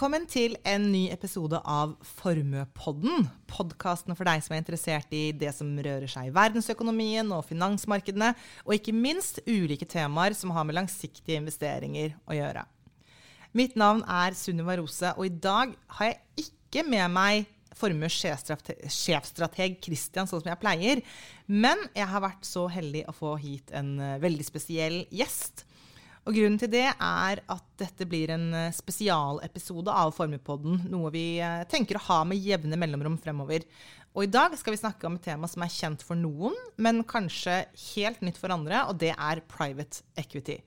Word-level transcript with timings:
Velkommen 0.00 0.22
til 0.32 0.54
en 0.64 0.86
ny 0.88 1.10
episode 1.12 1.58
av 1.68 1.90
Formuepodden. 2.22 3.26
Podkasten 3.52 4.16
for 4.16 4.24
deg 4.24 4.40
som 4.40 4.54
er 4.56 4.62
interessert 4.62 5.12
i 5.12 5.26
det 5.36 5.50
som 5.52 5.74
rører 5.76 6.08
seg 6.08 6.30
i 6.30 6.32
verdensøkonomien 6.32 7.28
og 7.36 7.42
finansmarkedene, 7.44 8.30
og 8.64 8.78
ikke 8.78 8.94
minst 8.96 9.42
ulike 9.44 9.84
temaer 9.84 10.32
som 10.32 10.54
har 10.56 10.64
med 10.64 10.78
langsiktige 10.78 11.36
investeringer 11.42 12.16
å 12.24 12.32
gjøre. 12.38 12.64
Mitt 13.52 13.76
navn 13.76 14.00
er 14.08 14.32
Sunniva 14.40 14.80
Rose, 14.80 15.12
og 15.20 15.28
i 15.28 15.36
dag 15.36 15.76
har 15.98 16.14
jeg 16.14 16.46
ikke 16.46 16.88
med 16.88 17.12
meg 17.12 17.52
formues 17.76 18.16
sjefstrateg 18.16 19.82
Christian, 19.84 20.24
sånn 20.24 20.40
som 20.40 20.54
jeg 20.54 20.62
pleier. 20.64 21.04
Men 21.44 21.90
jeg 21.92 22.08
har 22.08 22.24
vært 22.24 22.48
så 22.48 22.70
heldig 22.72 23.04
å 23.04 23.18
få 23.20 23.36
hit 23.44 23.68
en 23.76 23.98
eh, 24.00 24.16
veldig 24.24 24.48
spesiell 24.48 25.02
gjest. 25.12 25.66
Og 26.28 26.36
Grunnen 26.36 26.58
til 26.60 26.68
det 26.72 26.84
er 26.84 27.40
at 27.40 27.66
dette 27.80 28.06
blir 28.08 28.34
en 28.34 28.50
eh, 28.52 28.74
spesialepisode 28.76 29.92
av 30.02 30.12
Formuepodden. 30.12 30.82
Noe 30.92 31.12
vi 31.14 31.24
eh, 31.40 31.62
tenker 31.70 31.96
å 31.96 32.04
ha 32.10 32.20
med 32.28 32.42
jevne 32.44 32.76
mellomrom 32.78 33.16
fremover. 33.20 33.64
Og 34.12 34.26
i 34.26 34.30
dag 34.30 34.52
skal 34.58 34.74
vi 34.74 34.82
snakke 34.82 35.06
om 35.08 35.16
et 35.16 35.24
tema 35.24 35.48
som 35.48 35.64
er 35.64 35.72
kjent 35.72 36.04
for 36.04 36.18
noen, 36.18 36.56
men 36.82 37.04
kanskje 37.08 37.62
helt 37.94 38.20
nytt 38.26 38.40
for 38.42 38.52
andre, 38.52 38.82
og 38.90 38.98
det 39.00 39.14
er 39.14 39.44
private 39.48 40.02
equity. 40.20 40.58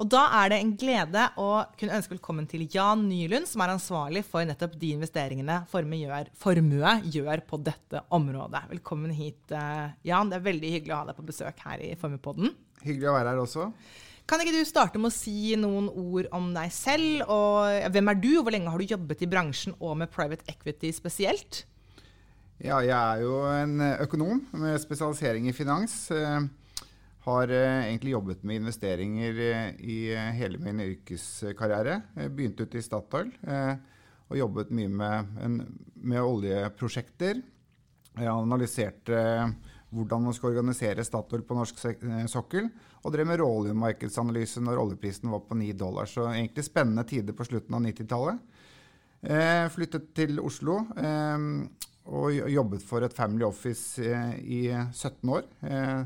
Og 0.00 0.08
da 0.12 0.22
er 0.38 0.52
det 0.52 0.58
en 0.60 0.72
glede 0.78 1.24
å 1.40 1.48
kunne 1.78 1.98
ønske 1.98 2.14
velkommen 2.14 2.46
til 2.50 2.64
Jan 2.70 3.04
Nylund, 3.08 3.48
som 3.48 3.64
er 3.64 3.74
ansvarlig 3.74 4.22
for 4.26 4.46
nettopp 4.48 4.78
de 4.80 4.94
investeringene 4.96 5.60
Formue 5.72 6.00
gjør, 6.00 6.30
Formue 6.38 6.94
gjør 7.12 7.42
på 7.48 7.60
dette 7.64 8.04
området. 8.14 8.64
Velkommen 8.76 9.12
hit, 9.16 9.42
eh, 9.50 9.98
Jan. 10.08 10.30
Det 10.30 10.38
er 10.38 10.48
veldig 10.48 10.72
hyggelig 10.76 10.94
å 10.94 11.02
ha 11.02 11.10
deg 11.10 11.18
på 11.18 11.28
besøk 11.28 11.66
her 11.66 11.84
i 11.84 11.92
Formuepodden. 12.00 12.54
Hyggelig 12.86 13.10
å 13.10 13.18
være 13.18 13.34
her 13.34 13.44
også. 13.44 13.68
Kan 14.28 14.40
ikke 14.40 14.54
du 14.54 14.64
starte 14.68 15.00
med 15.02 15.10
å 15.10 15.14
si 15.14 15.52
noen 15.58 15.88
ord 15.90 16.28
om 16.34 16.52
deg 16.54 16.70
selv? 16.74 17.26
og 17.26 17.90
Hvem 17.92 18.10
er 18.12 18.22
du, 18.22 18.30
og 18.38 18.46
hvor 18.46 18.54
lenge 18.54 18.70
har 18.70 18.80
du 18.80 18.94
jobbet 18.94 19.24
i 19.24 19.28
bransjen 19.30 19.74
og 19.80 19.98
med 20.00 20.12
private 20.12 20.46
equity 20.50 20.92
spesielt? 20.94 21.64
Ja, 22.62 22.76
jeg 22.78 22.94
er 22.94 23.22
jo 23.24 23.40
en 23.50 23.80
økonom 24.04 24.44
med 24.54 24.78
spesialisering 24.78 25.48
i 25.50 25.54
finans. 25.56 25.96
Eh, 26.14 26.44
har 27.24 27.50
eh, 27.50 27.88
egentlig 27.88 28.12
jobbet 28.14 28.44
med 28.46 28.60
investeringer 28.60 29.40
eh, 29.48 29.80
i 29.82 29.96
hele 30.38 30.60
min 30.62 30.78
yrkeskarriere. 30.84 31.96
Jeg 32.14 32.34
begynte 32.36 32.62
ute 32.62 32.78
i 32.78 32.84
Statoil 32.86 33.32
og 34.32 34.38
jobbet 34.38 34.70
mye 34.72 34.88
med, 34.88 35.34
med 35.98 36.22
oljeprosjekter. 36.22 37.42
Jeg 38.14 38.30
analyserte 38.30 39.18
hvordan 39.92 40.28
man 40.28 40.36
skal 40.36 40.54
organisere 40.54 41.04
Statoil 41.04 41.42
på 41.44 41.58
norsk 41.58 41.82
sokkel 42.30 42.70
og 43.02 43.14
drev 43.14 43.26
med 43.26 43.40
råoljemarkedsanalyse 43.42 44.62
når 44.62 44.80
oljeprisen 44.84 45.30
var 45.32 45.42
på 45.46 45.58
9 45.58 45.72
dollar. 45.78 46.06
Så 46.06 46.28
egentlig 46.30 46.64
spennende 46.66 47.04
tider 47.08 47.34
på 47.34 47.46
slutten 47.48 47.74
av 47.74 47.82
90-tallet. 47.82 48.42
Eh, 49.22 49.66
flyttet 49.70 50.10
til 50.18 50.38
Oslo 50.42 50.80
eh, 50.98 51.46
og 52.10 52.50
jobbet 52.50 52.82
for 52.82 53.06
et 53.06 53.14
Family 53.14 53.46
Office 53.46 54.02
eh, 54.02 54.36
i 54.42 54.62
17 54.70 55.30
år. 55.30 55.46
Eh, 55.66 56.02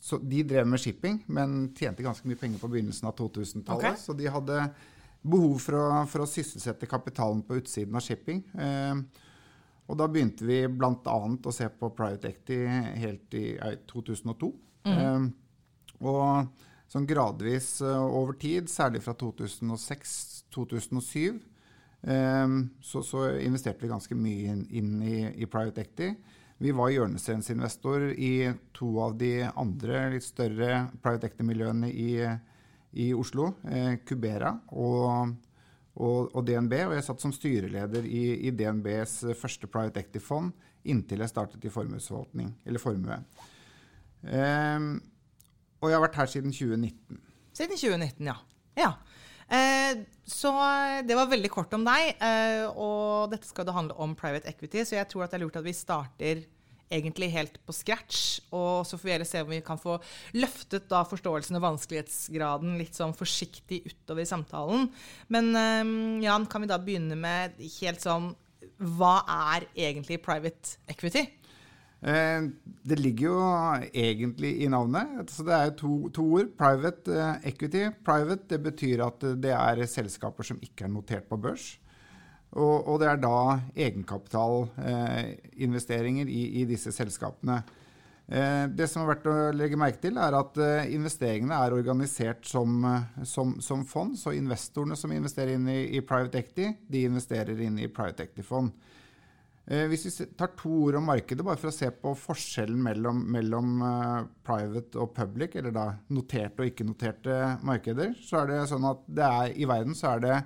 så 0.00 0.16
de 0.16 0.42
drev 0.48 0.68
med 0.68 0.80
shipping, 0.80 1.18
men 1.28 1.74
tjente 1.76 2.04
ganske 2.04 2.28
mye 2.28 2.40
penger 2.40 2.60
på 2.60 2.70
begynnelsen 2.72 3.08
av 3.08 3.18
2000-tallet. 3.18 3.90
Okay. 3.92 4.00
Så 4.00 4.16
de 4.16 4.30
hadde 4.32 4.62
behov 5.20 5.58
for 5.60 5.76
å, 5.76 5.88
for 6.08 6.24
å, 6.24 6.28
sysselsette 6.28 6.88
kapitalen 6.88 7.42
på 7.44 7.58
utsiden 7.60 7.96
av 7.96 8.04
shipping. 8.04 8.40
Eh, 8.56 9.26
og 9.90 9.98
da 10.00 10.06
begynte 10.08 10.46
vi 10.48 10.62
bl.a. 10.70 10.96
å 11.04 11.52
se 11.52 11.68
på 11.68 11.92
private 11.92 12.30
equity 12.30 12.62
helt 13.02 13.36
i 13.36 13.44
2002. 13.90 14.50
Mm. 14.88 15.28
Eh, 16.00 16.06
og 16.06 16.46
sånn 16.90 17.06
gradvis 17.06 17.80
uh, 17.84 18.02
over 18.02 18.32
tid, 18.40 18.70
særlig 18.70 19.02
fra 19.04 19.14
2006-2007, 19.14 21.40
um, 22.02 22.70
så, 22.82 23.02
så, 23.06 23.38
investerte 23.38 23.82
vi 23.84 23.88
ganske 23.92 24.14
mye 24.18 24.48
inn, 24.50 24.66
inn 24.74 25.02
i, 25.02 25.28
i, 25.36 25.46
private 25.46 25.80
equity. 25.84 26.14
Vi 26.60 26.70
var 26.76 26.90
hjørnesteinsinvestor 26.92 28.10
i 28.18 28.52
to 28.76 29.00
av 29.04 29.14
de 29.20 29.48
andre 29.48 30.10
litt 30.16 30.24
større 30.26 30.88
private 31.00 31.26
equity-miljøene 31.30 31.88
i, 31.88 32.26
i, 32.90 33.14
Oslo, 33.14 33.54
eh, 33.70 33.94
Cubera 34.04 34.60
og, 34.74 35.36
og, 35.94 36.34
og, 36.34 36.44
DNB. 36.44 36.74
Og 36.88 36.94
jeg 36.98 37.06
satt 37.06 37.20
som 37.22 37.32
styreleder 37.32 38.04
i, 38.04 38.48
i 38.50 38.52
DNBs 38.52 39.24
første 39.40 39.66
private 39.72 40.00
equity-fond 40.02 40.52
inntil 40.90 41.20
jeg 41.22 41.32
startet 41.32 41.64
i 41.64 41.72
formuesforvaltning, 41.72 42.50
eller 42.66 42.80
formue. 42.82 43.16
Um, 44.20 45.00
og 45.80 45.88
jeg 45.88 45.96
har 45.96 46.04
vært 46.04 46.20
her 46.20 46.30
siden 46.30 46.54
2019. 46.54 47.20
Siden 47.56 47.76
2019, 47.80 48.28
ja. 48.28 48.36
ja. 48.78 48.92
Eh, 49.50 50.04
så 50.28 50.52
det 51.08 51.16
var 51.18 51.30
veldig 51.30 51.50
kort 51.50 51.72
om 51.76 51.84
deg. 51.86 52.14
Eh, 52.22 52.64
og 52.70 53.32
dette 53.32 53.48
skal 53.48 53.66
det 53.66 53.76
handle 53.76 53.96
om 54.00 54.14
private 54.18 54.48
equity, 54.52 54.84
så 54.86 55.00
jeg 55.00 55.10
tror 55.10 55.26
at 55.26 55.32
det 55.32 55.40
er 55.40 55.46
lurt 55.46 55.60
at 55.60 55.66
vi 55.66 55.76
starter 55.76 56.44
egentlig 56.90 57.30
helt 57.32 57.56
på 57.66 57.74
scratch. 57.74 58.40
Og 58.52 58.84
så 58.86 58.98
får 58.98 59.08
vi 59.08 59.14
heller 59.14 59.28
se 59.28 59.42
om 59.44 59.50
vi 59.50 59.62
kan 59.64 59.80
få 59.80 59.96
løftet 60.36 60.88
da 60.90 61.02
forståelsen 61.08 61.58
og 61.58 61.66
vanskelighetsgraden 61.68 62.76
litt 62.80 62.98
sånn 62.98 63.16
forsiktig 63.16 63.82
utover 63.88 64.24
i 64.24 64.30
samtalen. 64.30 64.88
Men 65.32 65.52
eh, 65.56 65.96
Jan, 66.26 66.48
kan 66.50 66.66
vi 66.66 66.70
da 66.70 66.80
begynne 66.82 67.18
med 67.18 67.58
helt 67.80 68.04
sånn 68.04 68.32
Hva 68.98 69.20
er 69.52 69.66
egentlig 69.72 70.20
private 70.24 70.78
equity? 70.90 71.24
Eh, 72.00 72.48
det 72.82 72.96
ligger 72.96 73.26
jo 73.26 73.40
egentlig 73.92 74.54
i 74.64 74.68
navnet. 74.72 75.30
Så 75.30 75.44
det 75.44 75.56
er 75.56 75.70
to, 75.76 76.08
to 76.14 76.24
ord. 76.38 76.48
Private 76.58 77.12
eh, 77.12 77.36
equity. 77.52 77.88
Private 78.06 78.48
det 78.54 78.62
betyr 78.64 79.04
at 79.04 79.18
det 79.42 79.52
er 79.56 79.86
selskaper 79.90 80.42
som 80.46 80.58
ikke 80.64 80.84
er 80.88 80.94
notert 80.94 81.28
på 81.28 81.36
børs. 81.40 81.74
Og, 82.50 82.88
og 82.88 83.00
det 83.00 83.06
er 83.06 83.16
da 83.22 83.60
egenkapitalinvesteringer 83.78 86.26
eh, 86.26 86.34
i, 86.34 86.60
i, 86.60 86.64
disse 86.66 86.92
selskapene. 86.94 87.62
Eh, 88.26 88.66
det 88.74 88.88
som 88.90 89.02
er 89.02 89.08
verdt 89.12 89.26
å 89.30 89.52
legge 89.54 89.76
merke 89.78 90.00
til, 90.02 90.16
er 90.18 90.34
at 90.38 90.58
eh, 90.58 90.90
investeringene 90.96 91.54
er 91.54 91.72
organisert 91.76 92.46
som, 92.50 92.82
som, 93.22 93.60
som, 93.62 93.84
fond. 93.86 94.18
Så 94.18 94.32
investorene 94.34 94.96
som 94.98 95.12
investerer 95.14 95.54
inn 95.54 95.68
i, 95.70 95.94
i 95.94 96.00
private 96.02 96.38
equity, 96.42 96.74
de 96.90 97.06
investerer 97.06 97.54
inn 97.62 97.78
i 97.78 97.86
private 97.92 98.22
equity-fond. 98.26 98.74
Eh, 99.68 99.84
hvis 99.90 100.06
vi 100.08 100.26
tar 100.38 100.54
to 100.58 100.72
ord 100.86 100.96
om 100.98 101.04
markedet, 101.10 101.44
bare 101.46 101.60
for 101.60 101.70
å 101.70 101.74
se 101.74 101.90
på 101.92 102.14
forskjellen 102.18 102.80
mellom, 102.82 103.20
mellom 103.30 103.74
uh, 103.84 104.22
private 104.46 104.98
og 104.98 105.12
public, 105.14 105.54
eller 105.60 105.74
da 105.74 105.84
noterte 106.10 106.64
og 106.64 106.70
ikke-noterte 106.72 107.36
markeder, 107.66 108.16
så 108.24 108.40
er 108.40 108.50
det 108.50 108.62
sånn 108.72 108.88
at 108.88 109.04
det 109.06 109.26
er, 109.26 109.52
i 109.54 109.68
verden 109.70 109.94
så 109.98 110.16
er 110.16 110.24
det 110.24 110.38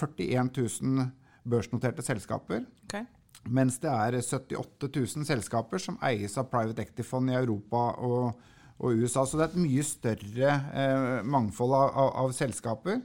41 0.00 0.50
000 0.56 1.10
børsnoterte 1.52 2.02
selskaper. 2.06 2.64
Okay. 2.86 3.04
Mens 3.50 3.78
det 3.82 3.90
er 3.90 4.18
78 4.22 4.88
000 4.88 5.26
selskaper 5.26 5.82
som 5.82 5.98
eies 6.06 6.36
av 6.38 6.50
private 6.50 6.84
equity-fond 6.84 7.32
i 7.32 7.38
Europa 7.38 7.86
og, 8.06 8.42
og, 8.78 8.98
USA. 8.98 9.24
Så 9.26 9.38
det 9.38 9.46
er 9.46 9.50
et 9.50 9.62
mye 9.64 9.86
større 9.86 10.52
eh, 10.78 11.22
mangfold 11.26 11.74
av, 11.74 11.88
av, 11.90 12.12
av, 12.22 12.34
selskaper. 12.36 13.00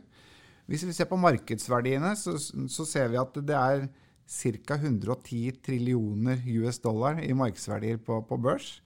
Hvis 0.70 0.86
vi 0.86 0.94
ser 0.94 1.10
på 1.10 1.20
markedsverdiene, 1.22 2.14
så, 2.20 2.36
så 2.38 2.86
ser 2.86 3.10
vi 3.14 3.22
at 3.22 3.42
det 3.50 3.58
er 3.58 3.88
ca. 4.28 4.76
110 4.76 5.62
trillioner 5.64 6.42
US 6.60 6.80
dollar 6.84 7.22
i 7.24 7.34
markedsverdier 7.34 7.98
på, 8.04 8.20
på 8.28 8.38
børs. 8.38 8.78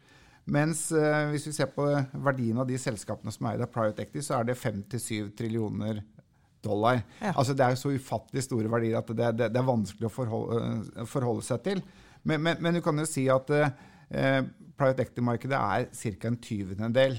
Mens 0.52 0.88
eh, 0.92 1.30
hvis 1.32 1.48
vi 1.48 1.54
ser 1.56 1.70
på 1.74 1.86
verdien 2.26 2.58
av 2.62 2.68
de 2.70 2.78
selskapene 2.82 3.34
som 3.34 3.46
er 3.48 3.58
eid 3.58 3.66
av 3.66 3.72
private 3.74 4.04
equity, 4.04 4.24
så 4.26 4.40
er 4.40 4.50
det 4.50 4.58
5-7 4.60 5.32
trillioner 5.38 6.02
dollar. 6.62 7.02
Ja. 7.22 7.34
Altså 7.36 7.56
Det 7.58 7.66
er 7.66 7.78
så 7.80 7.94
ufattelig 7.94 8.46
store 8.46 8.72
verdier 8.72 9.00
at 9.00 9.10
det, 9.10 9.32
det, 9.38 9.50
det 9.54 9.62
er 9.62 9.70
vanskelig 9.70 10.10
å 10.10 10.14
forholde, 10.14 10.62
uh, 11.02 11.06
forholde 11.10 11.46
seg 11.46 11.64
til. 11.66 11.84
Men, 12.24 12.42
men, 12.46 12.62
men, 12.62 12.78
du 12.78 12.84
kan 12.86 12.98
jo 13.02 13.08
si 13.10 13.26
at 13.34 13.50
eh, 13.50 14.42
private 14.78 15.08
equity-markedet 15.08 15.58
er 15.58 15.88
ca. 15.90 16.30
en 16.30 16.38
tyvendedel 16.38 17.18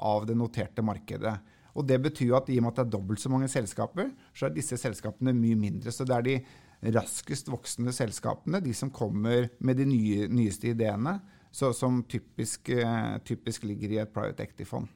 av 0.00 0.24
det 0.28 0.36
noterte 0.38 0.84
markedet. 0.84 1.34
Og 1.76 1.84
Det 1.86 2.00
betyr 2.02 2.38
at 2.38 2.48
i 2.48 2.56
og 2.58 2.64
med 2.64 2.72
at 2.72 2.80
det 2.80 2.86
er 2.86 2.94
dobbelt 2.96 3.20
så 3.20 3.30
mange 3.32 3.50
selskaper, 3.52 4.08
så 4.32 4.48
er 4.48 4.56
disse 4.56 4.78
selskapene 4.80 5.34
mye 5.36 5.58
mindre. 5.60 5.92
Så 5.92 6.06
det 6.08 6.16
er 6.16 6.24
de 6.26 6.38
raskest 6.80 7.50
voksende 7.52 7.92
selskapene, 7.92 8.62
de 8.64 8.72
som 8.76 8.92
kommer 8.92 9.50
med 9.60 9.80
de 9.80 9.86
nye, 9.88 10.28
nyeste 10.32 10.72
ideene, 10.72 11.18
så, 11.52 11.72
som 11.76 12.02
typisk, 12.08 12.70
eh, 12.72 13.16
typisk, 13.26 13.66
ligger 13.66 13.92
i 13.92 14.00
et 14.02 14.12
private 14.14 14.46
equity-fond. 14.46 14.88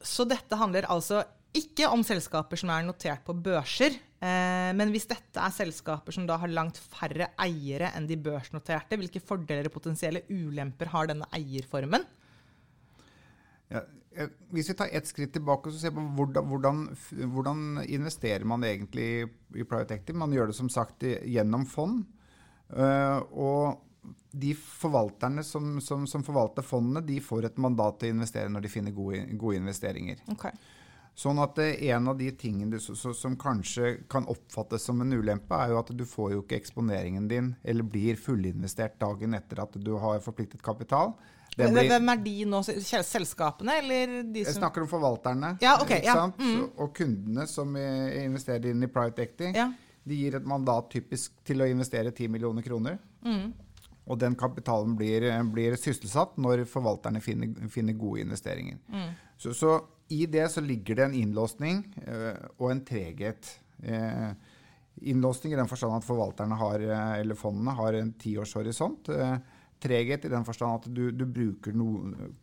Så 0.00 0.24
dette 0.24 0.56
handler 0.56 0.88
altså 0.88 1.22
ikke 1.56 1.90
om 1.90 2.02
selskaper 2.06 2.58
som 2.60 2.70
er 2.72 2.86
notert 2.86 3.22
på 3.26 3.34
børser, 3.36 3.98
eh, 4.22 4.70
men 4.74 4.94
hvis 4.94 5.08
dette 5.10 5.42
er 5.42 5.54
selskaper 5.54 6.14
som 6.14 6.26
da 6.26 6.38
har 6.40 6.50
langt 6.50 6.78
færre 6.78 7.30
eiere 7.42 7.92
enn 7.98 8.08
de 8.08 8.16
børsnoterte, 8.16 8.96
hvilke 8.96 9.22
fordeler 9.22 9.68
og 9.68 9.76
potensielle 9.76 10.24
ulemper 10.30 10.90
har 10.94 11.10
denne 11.10 11.28
eierformen? 11.36 12.06
Ja, 13.70 13.84
hvis 14.50 14.70
vi 14.72 14.74
tar 14.74 14.90
ett 14.90 15.06
skritt 15.06 15.32
tilbake 15.32 15.70
og 15.70 15.76
ser 15.78 15.92
på 15.94 16.02
hvordan, 16.16 16.48
hvordan, 16.50 16.80
hvordan, 17.30 17.60
investerer 17.86 18.44
man 18.44 18.64
egentlig 18.66 19.06
i 19.22 19.62
private 19.62 19.94
equity? 19.94 20.16
Man 20.18 20.34
gjør 20.34 20.50
det 20.50 20.56
som 20.58 20.70
sagt 20.72 21.06
gjennom 21.06 21.66
fond. 21.70 22.02
Uh, 22.70 23.22
og 23.30 24.10
de 24.30 24.50
forvalterne 24.54 25.44
som, 25.46 25.78
som, 25.82 26.06
som, 26.10 26.24
forvalter 26.26 26.66
fondene, 26.66 27.04
de 27.06 27.20
får 27.22 27.48
et 27.48 27.62
mandat 27.62 28.00
til 28.00 28.10
å 28.10 28.18
investere 28.18 28.50
når 28.50 28.66
de 28.66 28.72
finner 28.72 28.94
gode, 28.94 29.22
gode 29.38 29.62
investeringer. 29.62 30.22
Okay. 30.34 30.54
Sånn 31.18 31.40
at 31.42 31.58
En 31.58 32.08
av 32.08 32.16
de 32.18 32.30
tingene 32.38 32.78
du, 32.78 32.94
som 32.94 33.34
kanskje 33.36 34.06
kan 34.10 34.26
oppfattes 34.30 34.86
som 34.86 35.02
en 35.02 35.12
ulempe, 35.12 35.54
er 35.54 35.74
jo 35.74 35.80
at 35.82 35.90
du 35.94 36.06
får 36.08 36.32
jo 36.32 36.44
ikke 36.44 36.60
eksponeringen 36.60 37.26
din, 37.28 37.52
eller 37.62 37.86
blir 37.86 38.16
fullinvestert 38.16 38.98
dagen 39.02 39.34
etter 39.36 39.60
at 39.66 39.76
du 39.76 39.96
har 40.00 40.22
forpliktet 40.24 40.62
kapital. 40.64 41.14
Blir, 41.56 41.88
Hvem 41.90 42.12
er 42.12 42.20
de 42.24 42.34
nå? 42.48 42.60
Selskapene, 42.64 43.80
eller 43.82 44.12
de 44.22 44.44
som 44.44 44.52
Jeg 44.52 44.58
snakker 44.60 44.84
om 44.84 44.90
forvalterne. 44.90 45.56
Ja, 45.60 45.76
okay, 45.82 46.00
ja. 46.06 46.14
Mm. 46.38 46.68
Og 46.78 46.92
kundene 46.96 47.46
som 47.50 47.74
investerer 47.76 48.70
inn 48.70 48.86
i 48.86 48.90
private 48.92 49.26
equity. 49.26 49.50
Ja. 49.58 49.66
De 50.06 50.16
gir 50.16 50.38
et 50.38 50.46
mandat 50.48 50.88
typisk 50.92 51.42
til 51.44 51.60
å 51.60 51.68
investere 51.68 52.14
10 52.14 52.30
millioner 52.32 52.64
kroner. 52.64 52.96
Mm. 53.26 53.50
Og 54.10 54.18
den 54.18 54.34
kapitalen 54.38 54.96
blir, 54.98 55.26
blir, 55.52 55.76
sysselsatt 55.78 56.38
når 56.40 56.64
forvalterne 56.70 57.20
finner, 57.22 57.52
finner 57.70 57.98
gode 57.98 58.24
investeringer. 58.24 58.80
Mm. 58.90 59.10
Så, 59.38 59.54
så, 59.54 59.74
i 60.10 60.24
det 60.26 60.48
så 60.50 60.62
ligger 60.64 60.98
det 60.98 61.06
en 61.06 61.18
innlåsning 61.20 61.84
øh, 62.06 62.40
og 62.58 62.72
en 62.72 62.82
treghet. 62.86 63.52
Eh, 63.82 64.32
innlåsning 65.12 65.54
i 65.54 65.60
den 65.60 65.70
forstand 65.70 66.00
at 66.00 66.08
forvalterne 66.08 66.58
har, 66.58 66.82
eh, 66.82 67.20
eller 67.20 67.38
fondene 67.38 67.76
har 67.78 68.00
en 68.00 68.12
tiårshorisont. 68.18 69.12
Eh, 69.14 69.36
treghet 69.82 70.24
i 70.26 70.32
den 70.32 70.46
forstand 70.46 70.80
at 70.80 70.88
du, 70.94 71.10
du 71.10 71.24
no, 71.76 71.88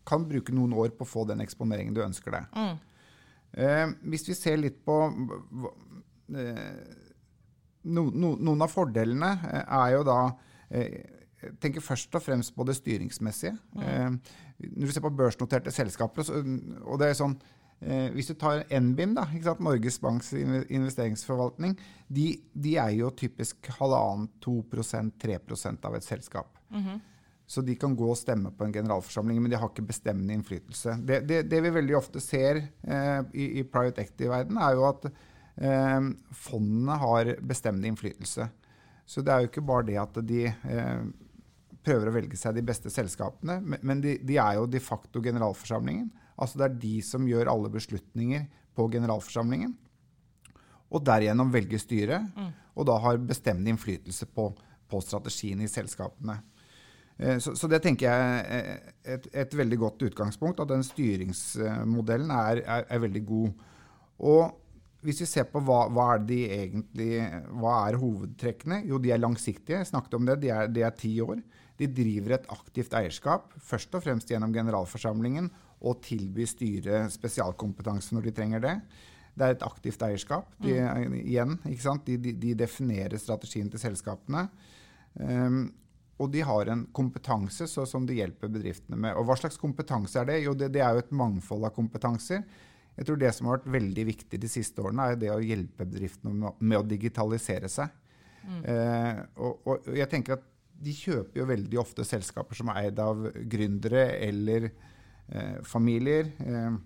kan 0.07 0.25
bruke 0.27 0.55
noen 0.55 0.75
år 0.77 0.93
på 0.97 1.05
å 1.05 1.09
få 1.09 1.25
den 1.29 1.43
eksponeringen 1.45 1.95
du 1.95 2.03
ønsker 2.05 2.35
deg. 2.35 2.55
Mm. 2.55 2.79
Eh, 3.57 3.83
hvis 4.11 4.27
vi 4.29 4.37
ser 4.37 4.57
litt 4.59 4.79
på 4.85 4.95
eh, 6.35 6.63
no, 7.87 8.07
no, 8.11 8.33
Noen 8.35 8.65
av 8.65 8.73
fordelene 8.73 9.29
eh, 9.47 9.63
er 9.79 9.93
jo 9.95 10.01
da 10.05 10.17
eh, 10.67 10.97
Jeg 11.39 11.53
tenker 11.63 11.85
først 11.85 12.17
og 12.19 12.25
fremst 12.25 12.53
på 12.55 12.65
det 12.67 12.75
styringsmessige. 12.77 13.55
Mm. 13.77 13.85
Eh, 13.87 14.67
når 14.73 14.89
du 14.89 14.95
ser 14.95 15.05
på 15.05 15.13
børsnoterte 15.13 15.71
selskaper, 15.71 16.27
så, 16.27 16.41
og 16.83 16.99
det 16.99 17.11
er 17.11 17.21
sånn 17.21 17.37
Eh, 17.79 18.07
hvis 18.15 18.31
du 18.31 18.33
tar 18.33 18.63
NBIM, 18.73 19.13
da, 19.13 19.27
Norges 19.61 19.99
Banks 20.01 20.31
investeringsforvaltning, 20.33 21.75
de, 22.09 22.31
de 22.53 22.73
er 22.81 22.95
jo 22.97 23.11
typisk 23.13 23.69
halvannen, 23.77 24.31
2 24.41 24.55
3 25.21 25.37
av 25.85 25.95
et 25.95 26.03
selskap. 26.03 26.57
Mm 26.69 26.83
-hmm. 26.83 26.99
Så 27.47 27.61
de 27.63 27.77
kan 27.79 27.95
gå 27.95 28.09
og 28.11 28.17
stemme 28.19 28.51
på 28.51 28.65
en 28.65 28.73
generalforsamling, 28.75 29.39
men 29.39 29.51
de 29.51 29.55
har 29.55 29.69
ikke 29.71 29.85
bestemmende 29.87 30.35
innflytelse. 30.35 30.97
Det, 31.07 31.21
det, 31.29 31.45
det 31.47 31.61
vi 31.63 31.71
veldig 31.77 31.95
ofte 31.95 32.19
ser 32.19 32.59
eh, 32.59 33.21
i, 33.31 33.45
i, 33.61 33.63
private 33.63 34.03
equity-verdenen, 34.03 34.59
er 34.59 34.75
jo 34.75 34.83
at 34.89 35.07
eh, 35.07 36.09
fondene 36.35 36.97
har 36.99 37.31
bestemmende 37.39 37.87
innflytelse. 37.93 38.49
Så 39.07 39.23
det 39.23 39.31
er 39.31 39.45
jo 39.45 39.51
ikke 39.51 39.63
bare 39.63 39.87
det 39.87 39.95
at 40.01 40.19
de 40.27 40.41
eh, 40.51 41.05
prøver 41.87 42.11
å 42.11 42.15
velge 42.17 42.35
seg 42.35 42.57
de 42.57 42.65
beste 42.67 42.91
selskapene, 42.91 43.61
men, 43.63 43.79
men 43.79 44.03
de, 44.03 44.17
de, 44.27 44.35
er 44.43 44.59
jo 44.59 44.67
de 44.67 44.83
facto 44.83 45.23
generalforsamlingen. 45.23 46.11
Altså 46.35 46.59
det 46.59 46.67
er 46.67 46.77
de 46.83 46.93
som 47.13 47.31
gjør 47.31 47.53
alle 47.53 47.71
beslutninger 47.71 48.43
på 48.75 48.89
generalforsamlingen. 48.91 49.71
Og 50.91 51.07
derigjennom 51.07 51.55
velger 51.55 51.79
styret, 51.79 52.27
mm. 52.35 52.51
og 52.75 52.91
da 52.91 52.99
har 53.07 53.23
bestemmende 53.23 53.71
innflytelse 53.71 54.27
på, 54.35 54.51
på 54.91 55.03
strategien 55.03 55.63
i 55.63 55.71
selskapene. 55.71 56.41
Eh, 57.17 57.39
så, 57.41 57.55
så, 57.57 57.69
det 57.71 57.81
tenker 57.85 58.07
jeg 58.07 58.45
er 58.59 59.17
et, 59.17 59.27
et, 59.33 59.57
veldig 59.57 59.79
godt 59.81 60.07
utgangspunkt, 60.09 60.61
at 60.61 60.69
den 60.69 60.85
styringsmodellen 60.85 62.31
er, 62.33 62.61
er, 62.63 62.87
er, 62.87 63.03
veldig 63.03 63.23
god. 63.25 63.67
Og 64.27 65.03
hvis 65.05 65.21
vi 65.23 65.29
ser 65.29 65.47
på 65.49 65.61
hva, 65.65 65.85
hva, 65.93 66.09
er 66.15 66.25
de 66.27 66.39
egentlig, 66.51 67.11
hva 67.57 67.77
er 67.87 67.99
hovedtrekkene? 68.01 68.81
Jo, 68.89 68.99
de 69.01 69.13
er 69.13 69.21
langsiktige. 69.21 69.81
Jeg 69.81 69.91
snakket 69.91 70.17
om 70.17 70.27
det. 70.27 70.39
De 70.43 70.51
er, 70.53 70.69
de 70.73 70.83
er 70.85 70.95
ti 70.97 71.13
år. 71.23 71.41
De 71.77 71.89
driver 71.93 72.37
et 72.37 72.47
aktivt 72.53 72.95
eierskap, 72.97 73.51
først 73.61 73.93
og 73.93 74.03
fremst 74.05 74.31
gjennom 74.31 74.53
generalforsamlingen, 74.53 75.51
og 75.85 75.99
tilbyr 76.01 76.49
styret 76.49 77.13
spesialkompetanse 77.13 78.15
når 78.17 78.25
de 78.25 78.33
trenger 78.39 78.63
det. 78.63 78.73
Det 79.37 79.45
er 79.45 79.53
et 79.53 79.65
aktivt 79.65 80.01
eierskap. 80.01 80.49
De, 80.57 80.73
mm. 80.81 81.17
igjen, 81.21 81.59
de, 81.61 82.15
de, 82.17 82.31
de, 82.33 82.55
definerer 82.57 83.21
strategien 83.21 83.69
til 83.69 83.83
selskapene. 83.83 84.47
Um, 85.21 85.67
og 86.17 86.31
de 86.33 86.41
har 86.45 86.71
en 86.71 86.83
kompetanse 86.97 87.67
som 87.69 88.05
de 88.07 88.17
hjelper 88.17 88.49
bedriftene 88.49 88.97
med. 88.97 89.13
Og 89.19 89.27
Hva 89.27 89.37
slags 89.37 89.59
kompetanse 89.61 90.17
er 90.19 90.31
det? 90.31 90.39
Jo, 90.47 90.55
det, 90.57 90.71
det, 90.73 90.81
er 90.81 90.95
jo 90.95 91.03
et 91.03 91.13
mangfold 91.13 91.67
av 91.67 91.75
kompetanser. 91.75 92.41
Jeg 92.97 93.05
tror 93.05 93.19
Det 93.21 93.31
som 93.35 93.47
har 93.47 93.59
vært 93.59 93.71
veldig 93.75 94.05
viktig 94.07 94.39
de 94.41 94.49
siste 94.49 94.81
årene, 94.81 95.11
er 95.11 95.19
det 95.21 95.29
å 95.29 95.43
hjelpe 95.43 95.85
bedriftene 95.85 96.33
med, 96.33 96.57
med 96.59 96.79
å 96.79 96.87
digitalisere 96.87 97.69
seg. 97.69 97.93
Mm. 98.47 98.61
Eh, 98.73 99.19
og, 99.43 99.67
og, 99.67 99.89
jeg 99.91 100.07
tenker 100.07 100.37
at 100.37 100.45
De 100.77 100.93
kjøper 100.93 101.41
jo 101.41 101.47
veldig 101.49 101.79
ofte 101.81 102.03
selskaper 102.05 102.55
som 102.55 102.69
er 102.69 102.85
eid 102.85 102.99
av 103.01 103.23
gründere 103.49 104.03
eller 104.27 104.67
eh, 104.69 105.57
familier. 105.65 106.29
Eh, 106.37 106.77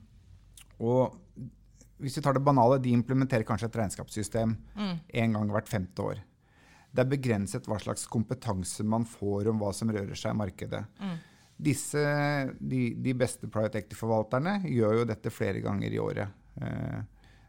og 0.87 1.19
hvis 2.01 2.15
vi 2.17 2.23
tar 2.23 2.35
det 2.35 2.43
banale, 2.43 2.79
de 2.81 2.93
implementerer 2.95 3.45
kanskje 3.47 3.67
et 3.69 3.79
regnskapssystem 3.79 4.55
én 4.75 5.27
mm. 5.27 5.35
gang 5.35 5.51
hvert 5.53 5.69
femte 5.69 6.07
år 6.07 6.23
det 6.91 7.03
er 7.03 7.11
begrenset 7.11 7.67
hva 7.69 7.79
slags 7.79 8.07
kompetanse 8.11 8.83
man 8.83 9.05
får 9.07 9.49
om 9.51 9.61
hva 9.61 9.71
som 9.75 9.91
rører 9.91 10.17
seg 10.17 10.35
i 10.35 10.39
markedet. 10.41 10.81
Mm. 10.99 11.15
Disse, 11.61 12.03
de, 12.59 12.81
de, 12.97 13.13
beste 13.13 13.47
private 13.51 13.79
equity-forvalterne 13.79 14.59
gjør 14.65 15.01
jo 15.01 15.09
dette 15.11 15.31
flere 15.33 15.61
ganger 15.63 15.93
i 15.93 15.99
året. 16.01 16.37
Eh, 16.57 17.01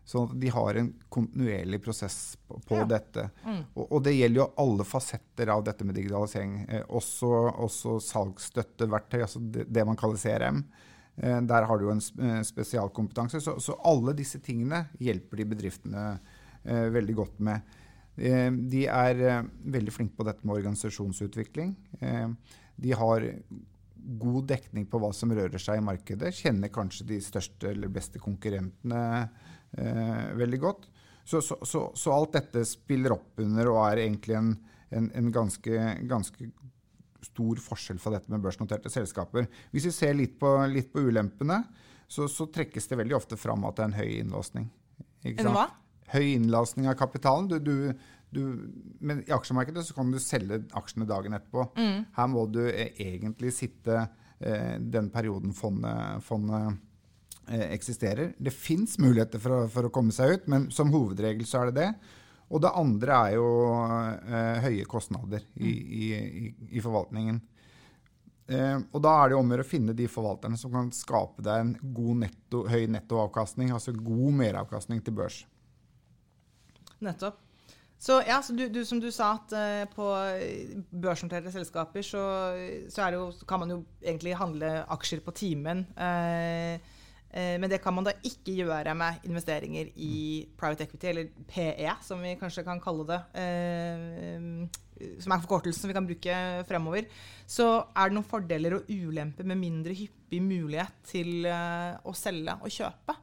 sånn 0.05 0.29
at 0.29 0.37
de 0.43 0.51
har 0.53 0.79
en 0.79 0.91
kontinuerlig 1.13 1.81
prosess 1.83 2.37
på, 2.47 2.61
på 2.69 2.81
ja. 2.83 2.87
dette. 2.91 3.29
Mm. 3.47 3.61
Og, 3.73 3.85
og, 3.87 3.99
det 4.05 4.15
gjelder 4.15 4.43
jo 4.43 4.49
alle 4.65 4.87
fasetter 4.87 5.53
av 5.55 5.65
dette 5.67 5.87
med 5.89 5.97
digitalisering. 5.99 6.57
Eh, 6.69 6.87
også, 7.01 7.31
også 7.67 7.99
salgsstøtteverktøy, 8.05 9.21
altså 9.25 9.43
det, 9.43 9.67
det, 9.73 9.87
man 9.89 9.99
kaller 9.99 10.21
CRM. 10.21 10.63
Eh, 11.17 11.41
der 11.49 11.69
har 11.69 11.79
du 11.79 11.89
jo 11.89 11.95
en 11.95 12.05
eh, 12.29 12.41
spesialkompetanse. 12.47 13.41
Så, 13.41 13.57
så, 13.61 13.79
alle 13.89 14.15
disse 14.19 14.43
tingene 14.45 14.85
hjelper 15.03 15.43
de 15.43 15.49
bedriftene 15.55 16.05
eh, 16.13 16.89
veldig 16.95 17.17
godt 17.19 17.43
med. 17.49 17.79
Eh, 18.17 18.49
de 18.73 18.87
er 18.91 19.21
eh, 19.25 19.45
veldig 19.77 19.95
flinke 19.95 20.19
på 20.19 20.27
dette 20.29 20.45
med 20.45 20.59
organisasjonsutvikling. 20.59 21.75
Eh, 22.01 22.29
de 22.83 22.97
har 22.99 23.27
god 24.23 24.49
dekning 24.51 24.89
på 24.91 24.99
hva 25.01 25.13
som 25.15 25.33
rører 25.33 25.63
seg 25.63 25.79
i 25.79 25.85
markedet. 25.85 26.35
Kjenner 26.35 26.73
kanskje 26.75 27.07
de 27.13 27.21
største 27.23 27.71
eller 27.71 27.93
beste 27.93 28.21
konkurrentene 28.23 29.29
veldig 29.73 30.59
godt. 30.61 30.83
Så, 31.25 31.39
så, 31.41 31.57
så, 31.65 31.85
så, 31.97 32.11
alt 32.13 32.35
dette 32.35 32.65
spiller 32.69 33.15
opp 33.15 33.39
under 33.41 33.71
og 33.71 33.79
er 33.87 34.03
egentlig 34.03 34.35
en, 34.37 34.51
en, 34.93 35.07
en 35.17 35.31
ganske, 35.33 35.85
ganske, 36.11 36.49
stor 37.23 37.61
forskjell 37.63 38.01
fra 38.03 38.17
dette 38.17 38.33
med 38.35 38.43
børsnoterte 38.43 38.91
selskaper. 38.91 39.47
Hvis 39.71 39.87
vi 39.87 39.95
ser 39.95 40.17
litt 40.19 40.35
på, 40.41 40.51
litt 40.69 40.91
på 40.93 41.05
ulempene, 41.07 41.61
så, 42.11 42.27
trekkes 42.27 42.91
det 42.91 42.99
veldig 42.99 43.17
ofte 43.17 43.39
fram 43.41 43.63
at 43.69 43.79
det 43.79 43.85
er 43.85 43.93
en 43.93 44.01
høy 44.01 44.11
innlåsning. 44.19 44.67
Sant? 45.23 45.55
Hva? 45.55 45.69
Høy 46.13 46.35
innlastning 46.37 46.89
av 46.91 46.97
kapitalen. 47.01 47.49
Du, 47.51 47.59
du, 47.59 47.93
du, 48.33 48.43
men 49.01 49.23
i 49.27 49.35
aksjemarkedet 49.35 49.85
så 49.87 49.97
kan 49.97 50.13
du 50.13 50.21
selge 50.23 50.63
aksjene 50.79 51.09
dagen 51.09 51.37
etterpå. 51.37 51.67
Mm. 51.79 52.09
Her 52.17 52.33
må 52.33 52.47
du 52.53 52.63
eh, 52.69 52.95
egentlig 53.03 53.55
sitte 53.57 54.01
eh, 54.39 54.79
den 54.79 55.11
perioden 55.15 55.55
fondet, 55.57 56.25
fondet 56.27 56.75
eh, 57.49 57.69
eksisterer. 57.73 58.35
Det 58.39 58.55
fins 58.55 58.99
muligheter 59.03 59.43
for 59.43 59.59
å, 59.59 59.63
for 59.73 59.89
å, 59.89 59.95
komme 59.95 60.15
seg 60.15 60.37
ut, 60.37 60.51
men 60.53 60.69
som 60.75 60.93
hovedregel 60.95 61.49
så 61.49 61.63
er 61.63 61.73
det 61.73 61.81
det. 61.81 62.19
Og 62.53 62.61
det 62.61 62.75
andre 62.77 63.23
er 63.29 63.39
jo 63.39 63.49
eh, 63.73 64.67
høye 64.67 64.85
kostnader 64.91 65.47
i, 65.57 65.73
mm. 65.73 65.97
i, 65.97 66.13
i, 66.13 66.53
i 66.77 66.85
forvaltningen. 66.85 67.41
Eh, 68.53 68.79
og 68.91 69.03
da 69.05 69.13
er 69.21 69.31
det 69.31 69.39
om 69.39 69.55
å 69.55 69.65
finne 69.67 69.95
de 69.97 70.09
forvalterne 70.11 70.59
som 70.61 70.73
kan 70.75 70.91
skape 70.95 71.45
deg 71.45 71.63
en 71.63 71.73
god 71.95 72.25
netto, 72.25 72.65
høy 72.69 72.87
nettoavkastning, 72.91 73.73
altså 73.75 73.95
god 73.97 74.39
meravkastning 74.41 75.03
til 75.05 75.17
børs. 75.21 75.43
Nettopp. 77.03 77.41
Så 78.03 78.17
ja, 78.27 78.41
så 78.43 78.55
du, 78.59 78.65
du, 78.69 78.81
som 78.85 78.99
du 78.99 79.13
sa, 79.15 79.37
at 79.39 79.53
uh, 79.55 79.85
på 79.95 80.07
børsnoterte 81.05 81.53
selskaper 81.55 82.03
så, 82.03 82.23
så, 82.91 83.07
jo, 83.15 83.29
så, 83.31 83.47
kan 83.47 83.63
man 83.63 83.71
jo 83.71 83.79
egentlig 84.03 84.35
handle 84.41 84.73
aksjer 84.91 85.23
på 85.23 85.35
timen. 85.39 85.85
Uh, 85.95 86.83
uh, 87.31 87.55
men 87.63 87.71
det 87.71 87.79
kan 87.85 87.95
man 87.95 88.09
da 88.09 88.17
ikke 88.27 88.57
gjøre 88.59 88.97
med 88.99 89.23
investeringer 89.31 89.95
i 89.95 90.17
private 90.59 90.89
equity, 90.89 91.13
eller 91.13 91.31
PE, 91.47 91.95
som 92.03 92.27
vi 92.27 92.35
kanskje 92.41 92.67
kan 92.67 92.83
kalle 92.83 93.07
det. 93.13 93.23
som 95.23 95.33
er 95.35 95.47
forkortelsen 95.47 95.91
vi 95.91 95.95
kan 95.95 96.07
bruke 96.11 96.37
fremover. 96.67 97.07
Så 97.47 97.71
er 97.95 98.11
det 98.11 98.19
noen 98.19 98.27
fordeler 98.35 98.81
og 98.81 98.91
ulemper 98.91 99.47
med 99.47 99.63
mindre 99.63 99.95
hyppig 99.95 100.43
mulighet 100.43 101.05
til 101.07 101.47
å 101.47 102.19
selge 102.19 102.59
og 102.59 102.81
kjøpe? 102.83 103.22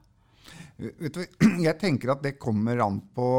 Jeg 1.68 1.76
tenker 1.82 2.14
at 2.14 2.24
det 2.24 2.38
kommer 2.40 2.80
an 2.86 3.02
på, 3.16 3.30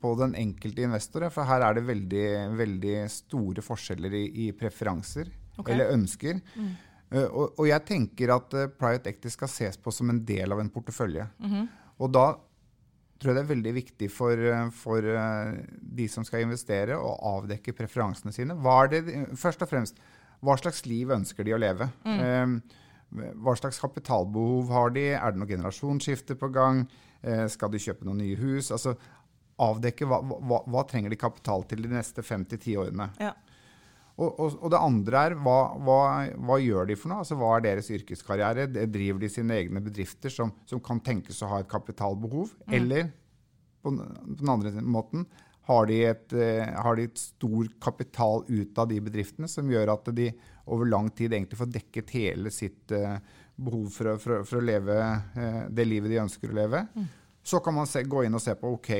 på 0.00 0.14
den 0.20 0.34
enkelte 0.40 0.86
investor. 0.86 1.28
For 1.34 1.48
her 1.48 1.66
er 1.66 1.78
det 1.78 1.86
veldig, 1.88 2.26
veldig 2.56 2.96
store 3.12 3.64
forskjeller 3.64 4.16
i, 4.16 4.24
i 4.46 4.50
preferanser 4.56 5.28
okay. 5.58 5.74
eller 5.74 5.92
ønsker. 5.94 6.40
Mm. 6.56 6.72
Uh, 7.14 7.28
og, 7.28 7.44
og, 7.58 7.64
jeg 7.68 7.84
tenker 7.86 8.32
at 8.34 8.56
uh, 8.56 8.66
private 8.72 9.12
equity 9.12 9.32
skal 9.32 9.50
ses 9.50 9.78
på 9.78 9.92
som 9.94 10.10
en 10.10 10.20
del 10.26 10.54
av 10.54 10.62
en 10.62 10.72
portefølje. 10.72 11.28
Mm 11.38 11.50
-hmm. 11.50 11.68
Og 11.98 12.12
da 12.12 12.26
tror 13.20 13.30
jeg 13.30 13.36
det 13.36 13.44
er 13.44 13.54
veldig 13.54 13.74
viktig 13.74 14.10
for, 14.10 14.32
uh, 14.36 14.70
for 14.70 15.00
de 15.00 16.08
som 16.08 16.24
skal 16.24 16.40
investere, 16.40 16.96
å 16.96 17.38
avdekke 17.38 17.72
preferansene 17.72 18.32
sine. 18.32 18.54
Det, 18.90 19.28
først 19.36 19.62
og 19.62 19.68
fremst, 19.68 19.98
hva 20.40 20.56
slags 20.56 20.86
liv 20.86 21.08
ønsker 21.08 21.44
de 21.44 21.54
å 21.54 21.58
leve? 21.58 21.88
Mm. 22.04 22.62
Hva 23.12 23.54
slags 23.58 23.80
kapitalbehov 23.82 24.72
har 24.74 24.94
de? 24.94 25.08
Er 25.14 25.34
det 25.34 25.40
noe 25.42 25.50
generasjonsskifte 25.50 26.36
på 26.38 26.50
gang? 26.54 26.84
Eh, 27.22 27.46
skal 27.52 27.70
de 27.72 27.82
kjøpe 27.82 28.06
noen 28.06 28.22
nye 28.22 28.38
hus? 28.40 28.72
Altså 28.74 28.96
avdekke 29.62 30.06
hva, 30.10 30.20
hva, 30.24 30.60
hva 30.66 30.84
trenger 30.88 31.12
de 31.12 31.18
kapital 31.20 31.64
til 31.70 31.84
de 31.84 31.92
neste 31.92 32.24
fem 32.26 32.44
til 32.48 32.60
ti 32.62 32.76
årene. 32.80 33.10
Ja. 33.22 33.32
Og, 34.14 34.28
og, 34.28 34.58
og, 34.60 34.68
det 34.70 34.78
andre 34.78 35.22
er 35.26 35.34
hva, 35.42 35.58
hva, 35.82 35.98
hva, 36.38 36.58
gjør 36.62 36.86
de 36.86 36.96
for 36.98 37.10
noe? 37.10 37.24
Altså, 37.24 37.38
hva 37.38 37.56
er 37.56 37.64
deres 37.64 37.90
yrkeskarriere? 37.90 38.68
Driver 38.70 39.24
de 39.24 39.30
sine 39.32 39.56
egne 39.58 39.82
bedrifter 39.82 40.30
som, 40.30 40.52
som 40.70 40.82
kan 40.82 41.02
tenkes 41.02 41.42
å 41.42 41.50
ha 41.50 41.62
et 41.62 41.70
kapitalbehov? 41.70 42.52
Mm. 42.68 42.76
Eller 42.78 43.08
på, 43.82 43.90
på, 43.90 44.36
den 44.38 44.52
andre 44.54 44.74
måten 44.82 45.26
har 45.66 45.88
de, 45.90 45.98
et, 46.12 46.36
uh, 46.36 46.62
har 46.84 46.98
de, 46.98 47.08
et, 47.08 47.18
stor 47.18 47.70
kapital 47.82 48.44
ut 48.46 48.78
av 48.78 48.90
de 48.90 49.00
bedriftene 49.02 49.50
som 49.50 49.70
gjør 49.70 49.94
at 49.96 50.10
de 50.14 50.28
over 50.64 50.88
lang 50.88 51.10
tid 51.10 51.32
egentlig 51.32 51.58
får 51.58 51.72
dekket 51.74 52.14
hele 52.16 52.52
sitt 52.54 52.94
uh, 52.96 53.18
behov 53.56 53.90
for 53.92 54.14
å, 54.14 54.16
for, 54.20 54.46
for 54.48 54.60
å 54.60 54.64
leve 54.64 54.96
uh, 54.96 55.60
det 55.68 55.86
livet 55.88 56.12
de 56.12 56.22
ønsker 56.22 56.52
å 56.52 56.58
leve? 56.58 56.86
Mm. 56.94 57.10
Så 57.44 57.60
kan 57.60 57.76
man 57.76 57.88
se, 57.88 58.00
gå 58.08 58.22
inn 58.24 58.34
og 58.36 58.40
se 58.40 58.54
på 58.56 58.70
ok, 58.72 58.90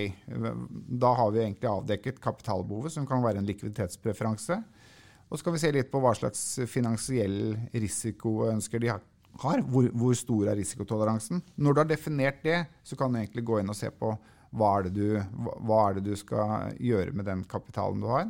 da 1.00 1.14
har 1.16 1.30
vi 1.32 1.40
egentlig 1.46 1.70
avdekket 1.70 2.20
kapitalbehovet, 2.20 2.92
som 2.92 3.06
kan 3.08 3.24
være 3.24 3.40
en 3.40 3.48
likviditetspreferanse. 3.48 4.58
Og 5.30 5.40
så 5.40 5.46
kan 5.46 5.56
vi 5.56 5.62
se 5.62 5.70
litt 5.72 5.88
på 5.88 6.02
hva 6.04 6.12
slags 6.12 6.42
finansiell 6.68 7.54
risiko 7.72 8.42
ønsker 8.50 8.84
de 8.84 8.92
har. 8.92 9.00
Hvor, 9.40 9.88
hvor 9.96 10.12
stor 10.14 10.52
er 10.52 10.60
risikotoleransen? 10.60 11.40
Når 11.56 11.72
du 11.72 11.80
har 11.80 11.88
definert 11.88 12.44
det, 12.44 12.60
så 12.84 13.00
kan 13.00 13.10
du 13.10 13.22
egentlig 13.22 13.46
gå 13.48 13.62
inn 13.62 13.72
og 13.72 13.78
se 13.78 13.88
på 13.90 14.12
hva 14.54 14.68
er 14.76 14.86
det 14.86 14.92
du, 14.94 15.40
hva 15.66 15.80
er 15.88 15.96
det 15.96 16.04
du 16.06 16.14
skal 16.20 16.76
gjøre 16.78 17.16
med 17.16 17.26
den 17.26 17.42
kapitalen 17.50 18.04
du 18.04 18.10
har. 18.12 18.28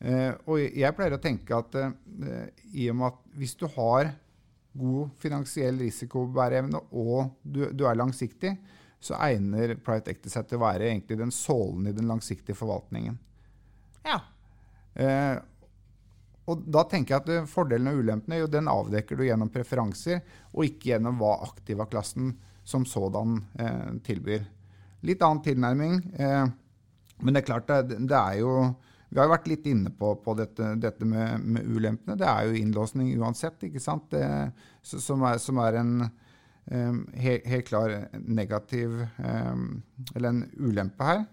Eh, 0.00 0.32
og 0.48 0.60
jeg 0.60 0.96
pleier 0.96 1.16
å 1.16 1.22
tenke 1.22 1.56
at 1.56 1.76
eh, 1.76 2.50
i 2.72 2.88
og 2.90 2.98
med 3.00 3.10
at 3.10 3.22
hvis 3.36 3.56
du 3.60 3.66
har 3.76 4.12
god 4.80 5.10
finansiell 5.20 5.80
risikobæreevne 5.82 6.80
og 6.96 7.34
du, 7.42 7.66
du 7.74 7.84
er 7.88 7.98
langsiktig, 7.98 8.54
så 9.00 9.16
egner 9.24 9.74
private 9.80 10.12
equity 10.12 10.32
seg 10.32 10.48
til 10.48 10.60
å 10.60 10.64
være 10.66 10.90
egentlig 10.90 11.18
den 11.20 11.32
sålen 11.34 11.88
i 11.88 11.94
den 11.96 12.08
langsiktige 12.08 12.56
forvaltningen. 12.56 13.16
Ja. 14.04 14.18
Eh, 14.94 15.36
og 16.50 16.64
da 16.66 16.82
tenker 16.88 17.14
jeg 17.14 17.20
at 17.20 17.28
fordelen 17.28 17.50
Fordelene 17.50 17.92
og 17.94 18.04
ulempene 18.04 18.40
jo, 18.40 18.48
den 18.50 18.70
avdekker 18.70 19.18
du 19.18 19.26
gjennom 19.26 19.52
preferanser, 19.52 20.22
og 20.52 20.66
ikke 20.66 20.94
gjennom 20.94 21.20
hva 21.20 21.36
aktivaklassen 21.46 22.32
som 22.66 22.86
sådan 22.88 23.38
eh, 23.60 23.92
tilbyr. 24.06 24.44
Litt 25.06 25.22
annen 25.24 25.42
tilnærming, 25.44 26.00
eh, 26.20 26.46
men 27.20 27.36
det 27.36 27.42
er 27.42 27.48
klart 27.48 27.68
det, 27.70 28.00
det, 28.08 28.16
er 28.16 28.40
jo 28.40 28.54
Vi 29.10 29.18
har 29.18 29.26
jo 29.26 29.34
vært 29.34 29.48
litt 29.50 29.66
inne 29.66 29.90
på, 29.90 30.12
på 30.22 30.34
dette, 30.38 30.74
dette 30.78 31.06
med, 31.08 31.42
med, 31.42 31.66
ulempene. 31.66 32.16
Det 32.18 32.28
er 32.30 32.46
jo 32.46 32.58
innlåsning 32.60 33.10
uansett, 33.18 33.58
ikke 33.66 33.82
sant? 33.82 34.06
Det, 34.14 34.24
som, 34.86 35.24
er, 35.26 35.40
som 35.42 35.58
er 35.64 35.80
en 35.80 35.94
um, 36.06 37.00
helt, 37.18 37.46
helt, 37.50 37.66
klar 37.66 37.96
negativ 38.22 38.94
um, 39.18 39.80
Eller 40.14 40.30
en 40.30 40.44
ulempe 40.62 41.08
her. 41.08 41.24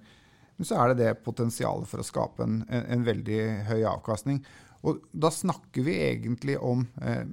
Men 0.57 0.65
så 0.65 0.79
er 0.81 0.91
det 0.93 1.03
det 1.03 1.19
potensialet 1.22 1.86
for 1.86 2.01
å 2.01 2.07
skape 2.07 2.48
en, 2.48 2.63
en, 2.65 2.88
en 2.96 3.05
veldig 3.05 3.41
høy 3.69 3.84
avkastning. 3.93 4.41
Og 4.86 5.01
da 5.12 5.29
snakker 5.34 5.86
vi 5.86 5.98
egentlig 6.05 6.57
om 6.62 6.84
eh, 7.01 7.24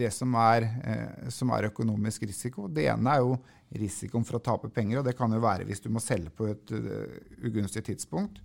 det 0.00 0.12
som 0.14 0.34
er, 0.38 0.66
eh, 0.86 1.28
som 1.34 1.50
er, 1.54 1.68
økonomisk 1.70 2.26
risiko. 2.28 2.68
Det 2.70 2.86
ene 2.92 3.14
er 3.14 3.24
jo 3.24 3.36
risikoen 3.76 4.26
for 4.26 4.38
å 4.38 4.44
tape 4.44 4.70
penger, 4.74 5.00
og 5.00 5.08
det 5.08 5.16
kan 5.18 5.32
jo 5.34 5.42
være 5.42 5.66
hvis 5.66 5.82
du 5.82 5.90
må 5.92 6.02
selge 6.02 6.30
på 6.30 6.46
et 6.52 6.70
uh, 6.70 7.16
ugunstig 7.48 7.82
tidspunkt. 7.88 8.38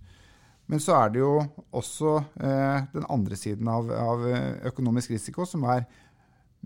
Men 0.72 0.80
så 0.80 0.94
er 0.96 1.10
det 1.12 1.20
jo 1.20 1.34
også 1.76 2.14
eh, 2.40 2.86
den 2.94 3.04
andre 3.12 3.36
siden 3.36 3.68
av, 3.68 3.90
av 3.92 4.22
økonomisk 4.72 5.12
risiko, 5.12 5.44
som 5.44 5.66
er 5.68 5.84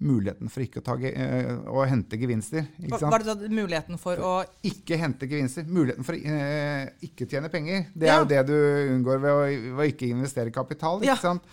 muligheten 0.04 0.50
for 0.52 0.64
ikke 0.64 0.82
å, 0.82 0.84
ta, 0.84 0.94
eh, 1.08 1.48
å 1.72 1.84
hente 1.88 2.18
gevinster. 2.20 2.66
Er 2.84 3.00
det 3.00 3.26
da 3.26 3.48
muligheten 3.48 3.98
for 4.00 4.20
å 4.20 4.32
Ikke 4.68 4.98
hente 5.00 5.28
gevinster. 5.30 5.64
Muligheten 5.64 6.04
for 6.06 6.18
å 6.18 6.36
eh, 6.36 6.92
ikke 7.08 7.28
tjene 7.30 7.50
penger. 7.52 7.88
Det 7.94 8.10
er 8.10 8.12
ja. 8.12 8.20
jo 8.20 8.28
det 8.30 8.42
du 8.50 8.56
unngår 8.92 9.22
ved 9.25 9.32
å, 9.32 9.40
ved 9.48 9.82
å 9.82 9.88
ikke 9.94 10.10
investere 10.12 10.52
kapital. 10.54 11.00
ikke 11.00 11.14
ja. 11.14 11.18
sant? 11.22 11.48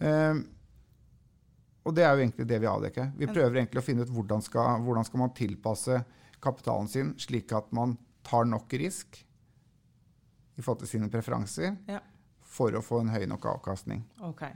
Uh, 0.00 0.40
og 1.84 1.92
det 1.94 2.02
er 2.02 2.16
jo 2.16 2.24
egentlig 2.24 2.48
det 2.48 2.58
vi 2.62 2.70
avdekker. 2.70 3.12
Vi 3.20 3.28
prøver 3.28 3.60
egentlig 3.60 3.82
å 3.82 3.84
finne 3.84 4.06
ut 4.06 4.10
hvordan 4.16 4.42
skal, 4.42 4.80
hvordan 4.82 5.06
skal 5.06 5.20
man 5.20 5.34
tilpasse 5.36 6.00
kapitalen 6.42 6.88
sin 6.90 7.12
slik 7.20 7.52
at 7.54 7.68
man 7.76 7.94
tar 8.24 8.48
nok 8.48 8.72
risk 8.80 9.20
i 10.54 10.62
forhold 10.62 10.84
til 10.84 10.92
sine 10.94 11.10
preferanser 11.12 11.74
ja. 11.90 12.00
for 12.46 12.74
å 12.76 12.82
få 12.84 13.02
en 13.02 13.12
høy 13.14 13.24
nok 13.30 13.48
avkastning. 13.56 14.04
Okay. 14.30 14.54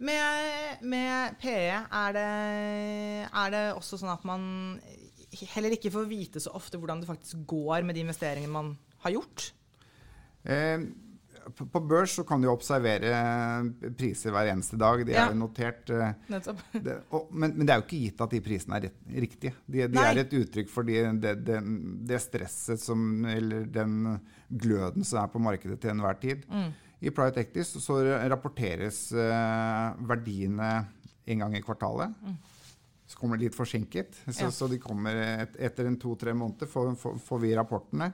Med, 0.00 0.80
med 0.88 1.36
PE 1.42 1.82
er 1.84 2.14
det, 2.16 2.28
er 3.28 3.52
det 3.52 3.64
også 3.74 3.98
sånn 4.00 4.14
at 4.14 4.22
man 4.28 4.44
heller 5.52 5.76
ikke 5.76 5.92
får 5.92 6.08
vite 6.10 6.40
så 6.42 6.54
ofte 6.56 6.80
hvordan 6.80 7.02
det 7.02 7.10
faktisk 7.10 7.44
går 7.50 7.84
med 7.86 7.98
de 7.98 8.04
investeringene 8.06 8.54
man 8.54 8.72
har 9.04 9.14
gjort? 9.18 9.50
Eh, 10.48 10.86
på, 11.56 11.80
børs 11.80 12.14
så 12.18 12.24
kan 12.26 12.42
du 12.42 12.48
observere 12.50 13.12
priser 13.98 14.34
hver 14.34 14.50
eneste 14.52 14.78
dag. 14.80 15.04
De 15.06 15.14
ja. 15.14 15.28
er 15.28 15.38
notert. 15.38 15.90
Eh, 15.90 16.12
det, 16.86 16.96
og, 17.14 17.30
men, 17.30 17.54
men, 17.56 17.64
det 17.66 17.74
er 17.74 17.80
jo 17.80 17.86
ikke 17.86 18.02
gitt 18.04 18.22
at 18.24 18.34
de 18.34 18.42
prisene 18.44 18.78
er 18.78 18.86
rett, 18.88 19.00
riktige. 19.26 19.54
De, 19.66 19.86
de 19.90 20.04
er 20.04 20.22
et 20.22 20.36
uttrykk 20.40 20.70
for 20.72 20.88
de, 20.88 21.00
det, 21.22 21.34
det, 21.46 21.58
det, 22.10 22.20
stresset 22.22 22.82
som 22.82 23.26
Eller 23.30 23.66
den 23.70 24.14
gløden 24.48 25.06
som 25.06 25.22
er 25.22 25.32
på 25.32 25.42
markedet 25.42 25.80
til 25.82 25.94
enhver 25.94 26.20
tid. 26.22 26.46
Mm. 26.50 26.70
I 27.00 27.10
Private 27.16 27.64
så, 27.64 27.80
så 27.80 27.98
rapporteres 28.28 29.06
uh, 29.16 29.96
verdiene 30.04 30.70
en 31.30 31.44
gang 31.44 31.56
i 31.56 31.62
kvartalet. 31.64 32.12
Mm. 32.20 32.36
Så 33.10 33.18
kommer 33.18 33.38
det 33.38 33.48
litt 33.48 33.56
forsinket. 33.56 34.20
Så, 34.26 34.44
ja. 34.44 34.50
så 34.54 34.68
de 34.70 34.78
kommer 34.82 35.16
et, 35.16 35.56
etter 35.58 35.88
en 35.88 35.96
to-tre 36.00 36.34
måneder, 36.36 36.68
får, 36.70 36.92
får, 37.00 37.16
får, 37.24 37.40
vi 37.42 37.54
rapportene. 37.56 38.10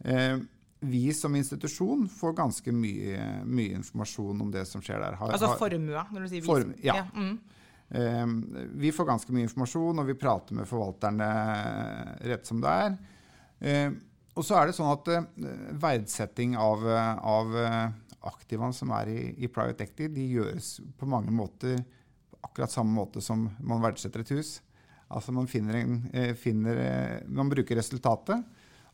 Uh, 0.00 0.40
vi 0.90 1.04
som 1.14 1.36
institusjon 1.36 2.06
får 2.12 2.32
ganske 2.38 2.72
mye, 2.72 3.26
mye, 3.44 3.76
informasjon 3.80 4.40
om 4.42 4.50
det 4.54 4.64
som 4.70 4.82
skjer 4.84 5.02
der. 5.02 5.18
Har, 5.20 5.34
altså 5.36 5.52
formue, 5.60 6.06
når 6.12 6.26
du 6.26 6.30
sier 6.30 6.40
vi? 6.40 6.46
Form, 6.46 6.72
ja. 6.84 7.00
ja. 7.02 7.06
Mm. 7.14 7.36
Um, 7.86 8.32
vi 8.82 8.90
får 8.94 9.06
ganske 9.06 9.34
mye 9.34 9.46
informasjon, 9.46 10.02
og 10.02 10.08
vi 10.08 10.18
prater 10.18 10.58
med 10.58 10.68
forvalterne 10.68 11.28
rett 12.26 12.48
som 12.48 12.62
det 12.64 12.74
er. 12.86 12.96
Um, 13.60 14.00
og 14.36 14.44
så 14.44 14.58
er 14.58 14.68
det 14.68 14.76
sånn 14.76 14.92
at 14.92 15.12
uh, 15.12 15.52
verdsetting 15.80 16.58
av, 16.60 16.82
av 16.86 17.54
aktivaene 18.26 18.74
som 18.76 18.92
er 18.96 19.10
i, 19.12 19.20
i, 19.44 19.50
private 19.52 19.86
equity, 19.86 20.10
de 20.12 20.26
gjøres 20.34 20.76
på 20.98 21.08
mange 21.10 21.32
måter 21.34 21.78
på 22.30 22.40
akkurat 22.48 22.72
samme 22.72 22.94
måte 22.94 23.22
som 23.24 23.46
man 23.58 23.82
verdsetter 23.84 24.24
et 24.24 24.32
hus. 24.36 24.56
Altså 25.06 25.32
man, 25.32 25.46
finner 25.46 25.78
en, 25.78 25.98
eh, 26.12 26.34
finner, 26.34 26.76
eh, 26.76 27.26
man 27.28 27.50
bruker 27.50 27.78
resultatet, 27.78 28.42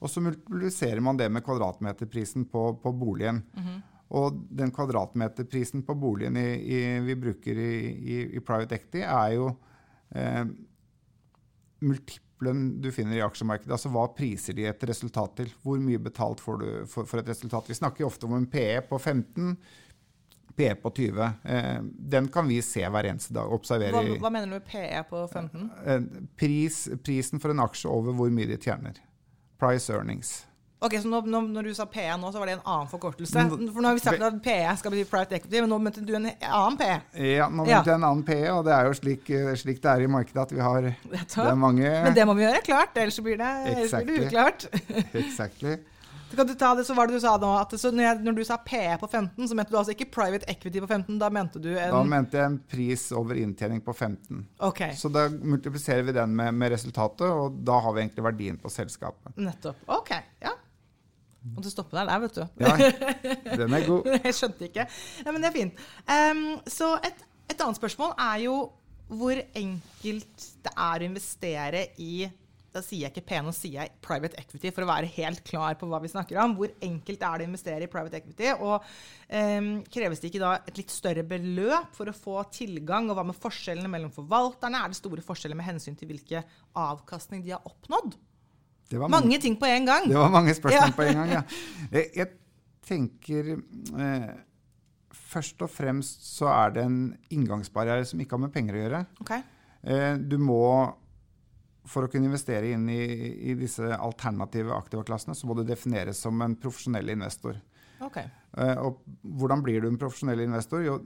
og 0.03 0.11
så 0.11 0.21
multipliserer 0.25 1.01
man 1.05 1.19
det 1.21 1.29
med 1.31 1.45
kvadratmeterprisen 1.47 2.49
på, 2.51 2.75
på 2.83 2.93
boligen. 2.93 3.43
Mm 3.55 3.65
-hmm. 3.65 3.81
Og 4.13 4.43
den 4.51 4.71
kvadratmeterprisen 4.71 5.83
på 5.83 5.95
boligen 5.95 6.37
i, 6.37 6.49
i, 6.77 7.01
vi 7.01 7.15
bruker 7.17 7.59
i, 7.59 8.27
i, 8.37 8.41
private 8.41 8.75
equity, 8.75 9.01
er 9.01 9.29
jo 9.33 9.47
eh, 10.11 10.45
multiplen 11.81 12.81
du 12.83 12.91
finner 12.93 13.17
i 13.17 13.23
aksjemarkedet. 13.25 13.73
Altså 13.73 13.89
hva 13.89 14.09
priser 14.17 14.53
de 14.53 14.67
et 14.69 14.85
resultat 14.85 15.37
til? 15.37 15.55
Hvor 15.63 15.81
mye 15.81 15.99
betalt 16.03 16.41
får 16.41 16.59
du 16.61 16.67
for, 16.87 17.09
for 17.09 17.23
et 17.23 17.29
resultat? 17.33 17.69
Vi 17.69 17.79
snakker 17.79 18.05
ofte 18.05 18.29
om 18.29 18.35
en 18.37 18.47
PE 18.47 18.83
på 18.91 18.99
15. 18.99 19.57
PE 20.57 20.75
på 20.83 20.91
20. 20.91 21.31
Eh, 21.45 21.81
den 22.15 22.29
kan 22.29 22.49
vi 22.49 22.61
se 22.63 22.85
hver 22.85 23.09
eneste 23.09 23.33
dag. 23.33 23.49
observere. 23.53 23.93
Hva, 23.97 24.19
hva 24.27 24.33
mener 24.35 24.51
du 24.51 24.59
med 24.59 24.69
PE 24.69 25.07
på 25.09 25.25
15? 25.33 25.71
Eh, 25.87 26.05
pris, 26.37 26.83
prisen 27.05 27.41
for 27.41 27.55
en 27.55 27.65
aksje 27.65 27.89
over 27.89 28.13
hvor 28.13 28.29
mye 28.35 28.51
de 28.51 28.61
tjener. 28.61 29.01
Price 29.63 29.93
earnings. 29.95 30.41
Ok, 30.83 30.97
så 30.99 31.09
når, 31.09 31.27
når, 31.47 31.63
du 31.63 31.75
sa 31.79 31.85
PE 31.87 32.09
nå, 32.19 32.33
så 32.35 32.41
var 32.43 32.49
det 32.51 32.57
en 32.57 32.65
annen 32.67 32.89
forkortelse. 32.91 33.45
For 33.47 33.79
nå 33.79 33.87
har 33.87 33.95
vi 33.95 34.03
sagt 34.03 34.25
at 34.27 34.39
PE 34.43 34.73
skal 34.81 34.95
bli 34.97 35.05
private 35.07 35.39
equity, 35.39 35.61
men 35.63 35.71
nå 35.71 35.79
mente 35.79 36.03
du 36.03 36.11
en 36.19 36.27
annen 36.27 36.79
PE. 36.81 36.97
Ja, 37.37 37.47
nå 37.47 37.63
mente 37.63 37.87
jeg 37.87 38.01
en 38.01 38.07
annen 38.09 38.25
PE, 38.27 38.41
og 38.51 38.65
det 38.67 38.75
er 38.75 38.89
jo 38.89 38.97
slik, 38.99 39.31
slik, 39.61 39.79
det 39.85 39.93
er 39.93 40.03
i 40.03 40.11
markedet 40.11 40.43
at 40.43 40.55
vi 40.57 40.59
har 40.65 40.89
det 40.89 41.55
mange 41.55 41.87
Men 41.87 42.17
det 42.19 42.27
må 42.27 42.35
vi 42.35 42.43
gjøre 42.49 42.65
klart, 42.67 42.99
ellers 42.99 43.21
blir 43.23 43.39
det, 43.39 43.53
exactly. 43.77 44.09
blir 44.11 44.25
det 44.25 44.33
uklart. 44.33 44.67
exactly. 45.23 45.79
Så 46.33 46.37
kan 46.37 46.47
du 46.47 46.55
ta 46.55 46.75
det, 46.75 46.85
så 46.85 46.95
var 46.95 47.07
det 47.07 47.19
du 47.19 47.21
sa 47.21 47.35
nå, 47.37 47.49
at 47.61 47.75
når, 47.77 47.99
jeg, 48.01 48.19
når, 48.25 48.37
du 48.39 48.47
sa 48.49 48.57
PE 48.65 48.95
på 49.03 49.09
15, 49.11 49.51
så 49.51 49.57
mente 49.59 49.69
du 49.69 49.77
altså 49.77 49.93
ikke 49.93 50.07
private 50.15 50.47
equity 50.49 50.81
på 50.81 50.89
15. 50.89 51.19
Da 51.21 51.29
mente 51.29 51.61
du 51.61 51.69
en 51.75 51.93
Da 51.93 52.01
mente 52.09 52.39
jeg 52.41 52.49
en 52.49 52.57
pris 52.73 53.05
over 53.13 53.37
inntjening 53.37 53.83
på 53.85 53.93
15. 53.93 54.39
Okay. 54.71 54.95
Så 54.97 55.11
da 55.13 55.27
multipliserer 55.29 56.07
vi 56.09 56.15
den 56.17 56.33
med, 56.39 56.57
med 56.57 56.73
resultatet, 56.73 57.27
og 57.29 57.61
da 57.69 57.77
har 57.85 57.93
vi 57.93 58.07
egentlig 58.07 58.25
verdien 58.25 58.57
på 58.63 58.73
selskapet. 58.73 59.37
Nettopp. 59.37 59.85
Ok, 59.93 60.15
ja. 60.41 60.57
Måtte 61.53 61.75
stoppe 61.75 62.01
deg 62.01 62.09
der, 62.09 62.25
vet 62.25 62.41
du. 62.41 62.43
Ja, 62.65 62.75
den 63.67 63.77
er 63.77 63.87
god. 63.91 64.09
jeg 64.17 64.39
skjønte 64.41 64.71
ikke. 64.71 64.89
Ja, 65.21 65.35
men 65.35 65.45
det 65.45 65.53
er 65.53 65.59
fint. 65.59 65.87
Um, 66.09 66.45
så 66.65 66.95
et, 67.05 67.27
et, 67.51 67.59
annet 67.59 67.83
spørsmål 67.83 68.17
er 68.17 68.47
jo 68.47 68.57
hvor 69.13 69.37
enkelt 69.37 70.53
det 70.65 70.73
er 70.73 71.05
å 71.05 71.13
investere 71.13 71.91
i 72.01 72.15
da 72.73 72.81
sier 72.81 73.05
jeg 73.05 73.13
ikke 73.13 73.25
P, 73.29 73.39
nå 73.45 73.53
sier 73.53 73.83
jeg 73.83 73.93
private 74.05 74.39
equity, 74.41 74.71
for 74.73 74.87
å 74.87 74.89
være 74.89 75.11
helt 75.19 75.43
klar 75.45 75.77
på 75.77 75.89
hva 75.91 76.01
vi 76.01 76.11
snakker 76.13 76.39
om. 76.41 76.55
Hvor 76.57 76.73
enkelt 76.85 77.25
er 77.29 77.41
det 77.41 77.47
å 77.47 77.51
investere 77.51 77.85
i 77.85 77.91
private 77.93 78.21
equity? 78.23 78.49
Og 78.55 78.79
um, 78.81 79.71
kreves 79.93 80.23
det 80.23 80.31
ikke 80.31 80.43
da 80.43 80.55
et 80.61 80.81
litt 80.81 80.95
større 80.95 81.25
beløp 81.29 81.93
for 81.97 82.09
å 82.09 82.17
få 82.17 82.39
tilgang? 82.55 83.11
Og 83.11 83.19
hva 83.19 83.27
med 83.29 83.37
forskjellene 83.37 83.91
mellom 83.93 84.13
forvalterne? 84.15 84.81
Er 84.81 84.93
det 84.93 85.01
store 85.01 85.25
forskjeller 85.27 85.59
med 85.59 85.69
hensyn 85.69 85.99
til 86.01 86.09
hvilke 86.13 86.45
avkastning 86.79 87.45
de 87.45 87.53
har 87.57 87.69
oppnådd? 87.69 88.17
Mange, 88.93 89.13
mange, 89.15 89.41
ting 89.41 89.57
på 89.61 89.69
en 89.69 89.89
gang. 89.89 90.09
Det 90.09 90.17
var 90.21 90.33
mange 90.33 90.55
spørsmål 90.57 90.91
ja. 90.91 90.97
på 90.97 91.05
en 91.09 91.21
gang, 91.21 91.37
ja. 91.39 91.45
Jeg, 91.97 92.09
jeg 92.17 92.33
tenker 92.85 93.55
eh, 93.55 94.33
Først 95.33 95.63
og 95.65 95.71
fremst 95.73 96.27
så 96.29 96.49
er 96.53 96.75
det 96.75 96.83
en 96.85 96.99
inngangsbarriere 97.33 98.05
som 98.09 98.21
ikke 98.21 98.37
har 98.37 98.43
med 98.43 98.53
penger 98.53 98.77
å 98.77 98.83
gjøre. 98.83 99.01
Okay. 99.25 99.45
Eh, 99.81 100.17
du 100.21 100.37
må 100.41 100.65
for 101.89 102.07
å 102.07 102.11
kunne 102.11 102.29
investere 102.31 102.73
inn 102.77 102.87
i, 102.91 103.03
i 103.51 103.55
disse 103.59 103.91
alternative 103.97 104.75
aktiva-klassene, 104.77 105.35
så 105.35 105.49
må 105.49 105.57
du 105.59 105.65
defineres 105.67 106.21
som 106.23 106.39
en 106.45 106.55
profesjonell 106.61 107.11
investor. 107.15 107.59
Okay. 108.03 108.29
Uh, 108.59 108.77
og 108.87 109.03
hvordan 109.23 109.63
blir 109.65 109.83
du 109.83 109.89
en 109.91 109.99
profesjonell 110.01 110.45
investor? 110.45 110.85
Jo, 110.87 110.99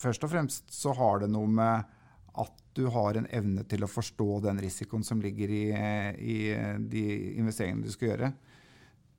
først 0.00 0.24
og 0.24 0.32
fremst 0.32 0.72
så 0.72 0.94
har 0.96 1.24
det 1.24 1.30
noe 1.32 1.50
med 1.50 1.92
at 2.40 2.56
du 2.74 2.88
har 2.90 3.18
en 3.18 3.28
evne 3.30 3.62
til 3.70 3.84
å 3.86 3.90
forstå 3.90 4.40
den 4.48 4.58
risikoen 4.62 5.04
som 5.06 5.20
ligger 5.22 5.52
i, 5.54 5.64
i 6.18 6.38
de 6.90 7.04
investeringene 7.38 7.86
du 7.86 7.92
skal 7.94 8.10
gjøre. 8.10 8.32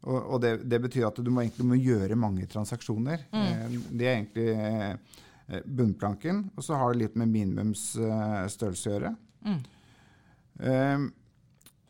Og, 0.05 0.17
og 0.17 0.41
det, 0.43 0.57
det, 0.67 0.81
betyr 0.83 1.07
at 1.07 1.21
du 1.23 1.31
må, 1.31 1.45
egentlig, 1.45 1.69
må 1.69 1.77
gjøre 1.79 2.17
mange 2.19 2.49
transaksjoner. 2.51 3.29
Mm. 3.31 3.45
Uh, 3.45 3.77
det 3.93 4.09
er 4.09 4.17
egentlig 4.17 5.61
bunnplanken. 5.77 6.49
Og 6.57 6.65
så 6.65 6.77
har 6.81 6.91
det 6.91 7.05
litt 7.05 7.17
med 7.21 7.31
minimumsstørrelse 7.31 8.89
å 8.89 8.93
gjøre. 8.95 9.13
Mm. 9.45 9.63
Um, 10.59 11.11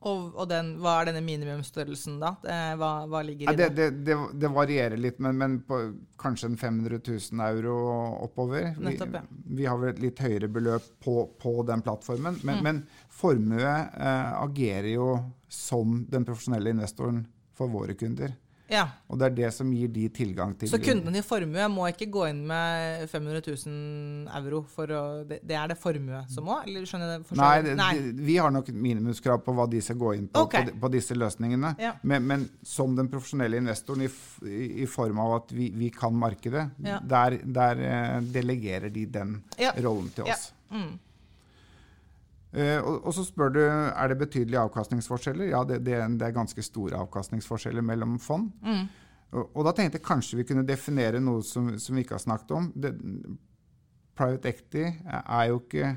og, 0.06 0.36
og 0.38 0.46
den, 0.52 0.76
hva 0.84 1.00
er 1.00 1.10
denne 1.10 1.24
minimumsstørrelsen, 1.26 2.20
da? 2.22 2.36
Hva, 2.78 2.90
hva 3.10 3.24
ligger 3.26 3.50
i 3.50 3.58
det? 3.58 3.70
Det, 3.74 3.88
det, 4.06 4.18
det 4.38 4.52
varierer 4.54 5.02
litt, 5.02 5.18
men, 5.24 5.38
men 5.40 5.56
på 5.66 5.80
kanskje 6.22 6.52
en 6.52 6.60
500 6.62 7.00
000 7.08 7.42
euro 7.48 7.74
oppover. 8.22 8.76
Nettopp, 8.78 9.18
ja. 9.18 9.24
vi, 9.32 9.56
vi, 9.64 9.66
har 9.66 9.82
vel 9.82 9.96
et 9.96 10.04
litt 10.04 10.22
høyere 10.22 10.50
beløp 10.60 10.92
på, 11.02 11.16
på 11.42 11.56
den 11.66 11.82
plattformen. 11.86 12.38
Men, 12.44 12.62
mm. 12.62 12.68
men 12.68 12.84
formue 13.10 13.66
eh, 13.66 14.36
agerer 14.44 14.92
jo 14.94 15.10
som 15.50 16.04
den 16.12 16.28
profesjonelle 16.28 16.76
investoren 16.76 17.24
for 17.58 17.74
våre 17.74 17.98
kunder. 17.98 18.38
Ja. 18.72 18.86
Og 19.12 19.20
det 19.22 19.28
er 19.28 19.36
det 19.38 19.50
som 19.54 19.70
gir 19.74 19.90
de 19.94 20.08
tilgang 20.14 20.56
til 20.58 20.70
Så 20.72 20.80
kundene 20.82 21.20
i 21.22 21.26
formue 21.26 21.68
må 21.70 21.86
ikke 21.92 22.08
gå 22.12 22.24
inn 22.32 22.42
med 22.50 23.06
500 23.12 23.44
000 23.46 24.32
euro 24.40 24.64
for 24.72 24.90
å 24.90 25.02
Det, 25.28 25.40
det 25.46 25.58
er 25.60 25.70
det 25.70 25.78
formue 25.78 26.24
som 26.32 26.48
må? 26.50 26.58
Eller 26.66 26.88
skjønner 26.90 27.14
jeg 27.14 27.26
det? 27.28 27.38
Nei, 27.40 27.54
det, 27.66 27.76
Nei. 27.78 27.92
vi 28.26 28.38
har 28.42 28.54
nok 28.54 28.72
minimumskrav 28.74 29.44
på 29.46 29.56
hva 29.58 29.68
de 29.70 29.82
skal 29.86 30.00
gå 30.02 30.16
inn 30.18 30.28
på, 30.32 30.46
okay. 30.48 30.72
på, 30.72 30.80
på, 30.82 30.92
disse 30.96 31.18
løsningene. 31.18 31.76
Ja. 31.82 31.94
Men, 32.02 32.26
men, 32.30 32.48
som 32.66 32.96
den 32.98 33.10
profesjonelle 33.12 33.62
investoren 33.62 34.08
i, 34.08 34.12
i 34.86 34.90
form 34.90 35.22
av 35.22 35.38
at 35.40 35.56
vi, 35.56 35.70
vi 35.76 35.92
kan 35.94 36.16
markedet, 36.18 36.68
ja. 36.86 37.00
der, 37.06 37.40
der, 37.44 37.82
eh, 37.86 38.20
delegerer 38.36 38.94
de 38.94 39.06
den 39.20 39.38
rollen 39.86 40.10
til 40.16 40.30
oss. 40.30 40.50
Mm. 40.74 40.96
Uh, 42.56 42.80
og, 42.80 42.94
og, 43.02 43.12
så 43.18 43.26
spør 43.28 43.50
du 43.52 43.62
er 43.66 44.12
det 44.12 44.20
betydelige 44.22 44.62
avkastningsforskjeller. 44.62 45.50
Ja, 45.52 45.64
det, 45.68 45.82
det, 45.84 45.98
det 46.20 46.30
er 46.30 46.38
ganske 46.38 46.64
store 46.64 47.02
avkastningsforskjeller 47.04 47.84
mellom 47.84 48.16
fond. 48.24 48.52
Mm. 48.64 48.86
Og, 49.36 49.50
og, 49.50 49.62
da 49.68 49.74
tenkte 49.76 50.00
jeg 50.00 50.08
kanskje 50.08 50.40
vi 50.40 50.48
kunne 50.48 50.68
definere 50.68 51.20
noe 51.24 51.44
som, 51.44 51.74
som 51.82 51.98
vi 51.98 52.06
ikke 52.06 52.16
har 52.16 52.24
snakket 52.24 52.56
om. 52.56 52.70
Det, 52.80 52.94
private 54.16 54.52
equity 54.54 54.86
er 54.88 55.48
jo 55.52 55.60
ikke 55.60 55.96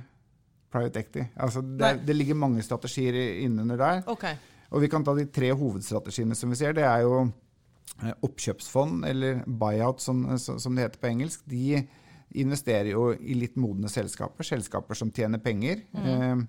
private 0.73 1.03
equity. 1.05 1.27
Altså, 1.37 1.63
det, 1.63 1.93
det 2.07 2.17
ligger 2.17 2.39
mange 2.39 2.63
strategier 2.67 3.15
innunder 3.45 3.79
der. 3.79 4.03
Okay. 4.11 4.35
Og 4.71 4.83
vi 4.83 4.91
kan 4.93 5.05
ta 5.05 5.15
de 5.17 5.29
tre 5.33 5.53
hovedstrategiene 5.57 6.37
som 6.37 6.51
vi 6.53 6.59
ser. 6.61 6.75
Det 6.77 6.85
er 6.85 7.05
jo 7.07 7.23
eh, 7.25 8.13
oppkjøpsfond, 8.27 9.07
eller 9.09 9.41
buyout 9.47 10.03
som, 10.05 10.27
som 10.39 10.77
det 10.77 10.89
heter 10.89 11.03
på 11.03 11.13
engelsk. 11.13 11.47
De 11.49 11.87
investerer 12.31 12.93
jo 12.93 13.11
i 13.15 13.37
litt 13.39 13.57
modne 13.61 13.89
selskaper, 13.93 14.45
selskaper 14.45 14.99
som 14.99 15.13
tjener 15.15 15.41
penger, 15.43 15.85
mm. 15.93 16.09
eh, 16.13 16.41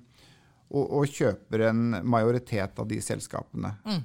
og, 0.69 0.83
og, 0.83 1.05
kjøper 1.09 1.65
en 1.69 1.83
majoritet 2.05 2.79
av 2.79 2.87
de 2.89 2.99
selskapene. 3.01 3.71
Mm. 3.87 4.01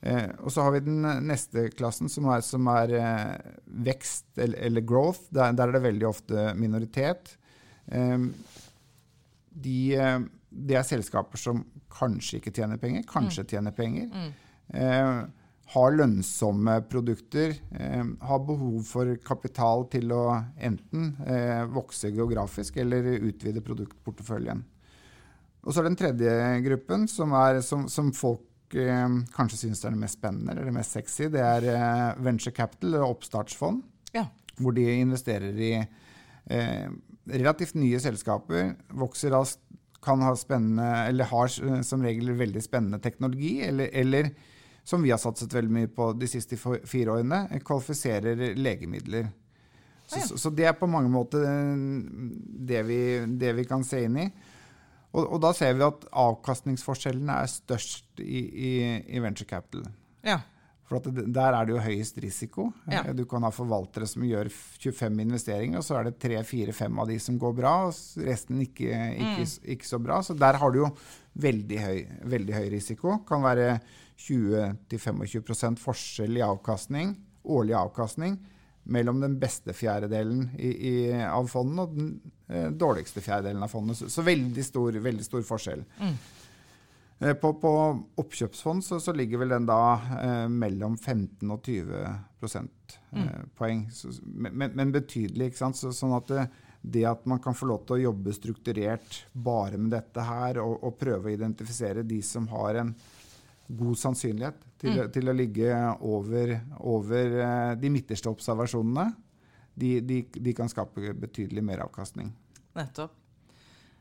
Eh, 0.00 0.28
og 0.40 0.52
så 0.52 0.64
har 0.64 0.76
vi 0.76 0.84
den 0.86 1.02
neste 1.26 1.66
klassen, 1.74 2.08
som 2.12 2.28
er, 2.32 2.44
som 2.46 2.68
er 2.72 2.94
eh, 2.96 3.56
vekst 3.88 4.38
eller, 4.38 4.60
eller 4.68 4.86
growth. 4.86 5.26
Der, 5.34 5.56
der, 5.56 5.68
er 5.68 5.78
det 5.78 5.82
veldig 5.88 6.08
ofte 6.08 6.46
minoritet. 6.60 7.34
Eh, 7.86 8.28
de, 9.50 9.80
eh, 9.96 10.22
det 10.50 10.78
er 10.78 10.86
selskaper 10.86 11.40
som 11.40 11.64
kanskje 11.90 12.38
ikke 12.38 12.54
tjener 12.54 12.80
penger, 12.80 13.04
kanskje 13.08 13.44
mm. 13.44 13.50
tjener 13.50 13.76
penger. 13.76 14.30
Har 15.70 15.94
lønnsomme 15.94 16.80
produkter, 16.90 17.54
eh, 17.78 18.04
har 18.26 18.42
behov 18.46 18.82
for 18.88 19.12
kapital 19.22 19.84
til 19.92 20.10
å 20.12 20.24
enten 20.58 21.12
eh, 21.26 21.62
vokse 21.70 22.10
geografisk 22.10 22.80
eller 22.82 23.06
utvide 23.20 23.62
produktporteføljen. 23.62 24.64
Og 25.60 25.72
så 25.72 25.80
er 25.80 25.86
det 25.86 25.90
den 25.92 26.00
tredje 26.00 26.34
gruppen, 26.64 27.06
som, 27.10 27.34
er, 27.36 27.60
som, 27.64 27.84
som 27.92 28.10
folk 28.16 28.74
eh, 28.74 29.16
kanskje 29.36 29.62
syns 29.66 29.84
er 29.84 29.94
det 29.94 30.02
mest 30.02 30.18
spennende 30.18 30.54
eller 30.54 30.70
det 30.70 30.76
mest 30.78 30.96
sexy. 30.96 31.28
Det 31.32 31.42
er 31.44 31.68
eh, 31.74 32.06
venture 32.24 32.54
capital, 32.56 32.94
eller 32.94 33.14
oppstartsfond, 33.14 33.82
ja. 34.16 34.26
hvor 34.58 34.74
de 34.76 34.86
investerer 34.96 35.60
i 35.60 35.74
eh, 35.80 36.86
relativt 37.30 37.76
nye 37.78 38.00
selskaper, 38.02 38.72
vokser 38.98 39.36
raskt, 39.36 39.62
kan 40.00 40.22
ha 40.24 40.30
spennende, 40.32 40.86
eller 41.10 41.28
har 41.28 41.50
som 41.84 42.00
regel 42.00 42.32
veldig 42.32 42.62
spennende 42.64 43.02
teknologi, 43.04 43.58
eller, 43.66 43.90
eller 43.92 44.30
som 44.84 45.02
vi 45.02 45.12
har 45.12 45.20
satset 45.20 45.52
veldig 45.54 45.72
mye 45.74 45.90
på 45.92 46.12
de 46.18 46.28
siste 46.30 46.58
fire 46.58 47.16
årene, 47.16 47.44
kvalifiserer 47.64 48.54
legemidler. 48.58 49.28
Så, 50.06 50.16
ah, 50.16 50.22
ja. 50.22 50.38
så, 50.42 50.50
det 50.50 50.66
er 50.66 50.78
på 50.78 50.88
mange 50.90 51.10
måter 51.12 51.44
det 52.70 52.80
vi, 52.88 53.02
det 53.38 53.52
vi 53.60 53.66
kan 53.68 53.84
se 53.86 54.04
inn 54.08 54.16
i. 54.24 54.30
Og, 55.10 55.24
og, 55.24 55.36
da 55.42 55.50
ser 55.54 55.74
vi 55.78 55.86
at 55.86 56.06
avkastningsforskjellene 56.22 57.36
er 57.42 57.50
størst 57.50 58.22
i, 58.22 58.40
i, 58.46 58.72
i 59.16 59.22
venture 59.22 59.46
capital. 59.50 59.86
Ja. 60.26 60.40
For 60.90 61.06
der 61.06 61.54
er 61.54 61.66
det 61.66 61.74
jo 61.76 61.82
høyest 61.82 62.16
risiko. 62.22 62.64
Ja. 62.90 63.04
Du 63.14 63.22
kan 63.30 63.44
ha 63.46 63.52
forvaltere 63.54 64.08
som 64.10 64.24
gjør 64.26 64.50
25 64.50 65.22
investeringer, 65.22 65.78
og 65.78 65.86
så 65.86 66.00
er 66.00 66.08
det 66.08 66.18
3-4-5 66.18 66.98
av 66.98 67.10
de 67.12 67.18
som 67.22 67.38
går 67.38 67.54
bra, 67.60 67.74
og 67.86 68.26
resten 68.26 68.58
ikke, 68.64 68.90
ikke, 68.90 69.44
mm. 69.46 69.52
ikke, 69.76 69.86
så 69.86 70.00
bra. 70.02 70.18
Så 70.26 70.34
der 70.34 70.58
har 70.58 70.74
du 70.74 70.80
jo 70.82 70.90
veldig 71.40 71.80
høy, 71.80 71.98
veldig 72.32 72.56
høy 72.56 72.70
risiko. 72.72 73.18
Kan 73.28 73.44
være 73.44 73.74
20-25% 74.20 75.80
forskjell 75.80 76.40
i 76.40 76.44
avkastning, 76.44 77.14
årlig 77.50 77.76
avkastning 77.78 78.38
mellom 78.90 79.20
den 79.20 79.36
beste 79.40 79.74
fjerdedelen 79.76 80.50
i, 80.58 80.70
i, 80.70 80.94
av 81.12 81.48
fondet 81.52 81.84
og 81.84 81.96
den 81.96 82.10
eh, 82.48 82.68
dårligste 82.72 83.22
fjerdedelen 83.22 83.62
av 83.64 83.72
fondet. 83.72 84.00
Så, 84.00 84.10
så 84.10 84.24
veldig, 84.26 84.64
stor, 84.66 84.96
veldig, 85.04 85.26
stor, 85.26 85.44
forskjell. 85.46 85.84
Mm. 86.00 86.16
Eh, 87.20 87.34
på, 87.38 87.52
på, 87.60 87.72
oppkjøpsfond 88.22 88.84
så, 88.84 88.98
så, 89.02 89.14
ligger 89.16 89.44
vel 89.44 89.54
den 89.54 89.68
da 89.68 89.82
eh, 90.16 90.46
mellom 90.50 90.96
15 90.98 91.52
og 91.52 91.62
20 91.68 92.16
prosentpoeng. 92.40 93.84
Mm. 93.86 93.94
Så, 93.94 94.14
men, 94.24 94.66
men, 94.74 94.96
betydelig. 94.96 95.52
ikke 95.52 95.62
sant? 95.62 95.80
Så, 95.80 95.92
sånn 95.96 96.16
at 96.16 96.34
det, 96.80 97.04
at 97.04 97.26
man 97.28 97.40
kan 97.42 97.54
få 97.56 97.68
lov 97.68 97.84
til 97.84 97.98
å 97.98 98.04
jobbe 98.08 98.32
strukturert 98.32 99.24
bare 99.32 99.78
med 99.78 99.92
dette 99.92 100.24
her, 100.24 100.60
og, 100.62 100.78
og 100.86 100.96
prøve 101.00 101.28
å 101.28 101.34
identifisere 101.34 102.06
de 102.06 102.20
som 102.24 102.48
har 102.54 102.80
en 102.80 102.94
god 103.70 103.98
sannsynlighet 104.00 104.64
til, 104.80 104.96
mm. 104.96 105.10
til 105.14 105.30
å 105.30 105.36
ligge 105.36 105.80
over, 106.08 106.56
over, 106.90 107.36
eh, 107.44 107.72
de 107.78 107.92
midterste 107.92 108.32
observasjonene, 108.32 109.10
de, 109.80 109.98
de, 110.02 110.24
de 110.34 110.54
kan 110.56 110.70
skape 110.72 111.12
betydelig 111.20 111.62
meravkastning. 111.64 112.32
Nettopp. 112.76 113.14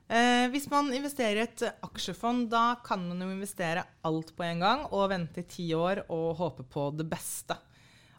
Eh, 0.10 0.48
hvis 0.50 0.65
man 0.72 0.89
investerer 0.96 1.44
i 1.44 1.46
et 1.46 1.63
aksjefond, 1.86 2.48
da 2.50 2.80
kan 2.82 3.04
man 3.12 3.22
jo 3.22 3.30
investere 3.30 3.84
alt 4.08 4.32
på 4.34 4.48
en 4.48 4.63
gang 4.63 4.88
og 4.89 5.12
vente 5.12 5.44
i 5.44 5.50
ti 5.52 5.68
år 5.78 6.08
og 6.08 6.39
håpe 6.39 6.65
på 6.65 6.88
det 6.98 7.06
beste. 7.12 7.60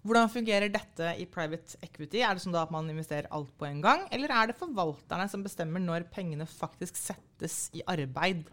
Hvordan 0.00 0.30
fungerer 0.32 0.72
dette 0.72 1.10
i 1.20 1.26
private 1.28 1.76
equity? 1.84 2.22
Er 2.24 2.36
det 2.36 2.44
sånn 2.44 2.56
at 2.56 2.72
man 2.72 2.88
investerer 2.88 3.28
alt 3.36 3.50
på 3.60 3.66
en 3.68 3.82
gang, 3.84 4.06
eller 4.14 4.32
er 4.32 4.48
det 4.48 4.60
forvalterne 4.60 5.26
som 5.28 5.44
bestemmer 5.44 5.82
når 5.82 6.08
pengene 6.14 6.46
faktisk 6.48 6.96
settes 6.96 7.66
i 7.76 7.84
arbeid? 7.84 8.46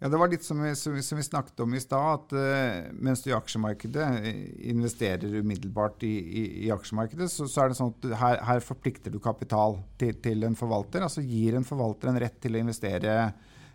Ja, 0.00 0.08
Det 0.08 0.18
var 0.20 0.28
litt 0.28 0.44
som 0.44 0.58
vi, 0.60 0.72
som 0.76 1.16
vi 1.16 1.24
snakket 1.24 1.60
om 1.64 1.76
i 1.76 1.80
stad, 1.80 2.18
at 2.18 2.32
uh, 2.36 2.88
mens 2.92 3.22
du 3.24 3.30
i 3.30 3.36
aksjemarkedet 3.36 4.08
eh, 4.20 4.40
investerer 4.72 5.38
umiddelbart 5.40 6.02
i, 6.04 6.12
i, 6.12 6.42
i 6.66 6.72
aksjemarkedet, 6.74 7.28
så, 7.32 7.46
så, 7.48 7.62
er 7.62 7.72
det 7.72 7.78
sånn 7.78 7.92
at 7.92 8.10
her, 8.20 8.40
her 8.48 8.64
forplikter 8.64 9.12
du 9.12 9.20
kapital 9.22 9.78
til, 10.00 10.16
til, 10.24 10.44
en 10.44 10.58
forvalter. 10.58 11.04
Altså 11.04 11.24
gir 11.24 11.56
en 11.56 11.68
forvalter 11.68 12.10
en 12.10 12.20
rett 12.20 12.36
til 12.40 12.56
å 12.56 12.64
investere 12.64 13.14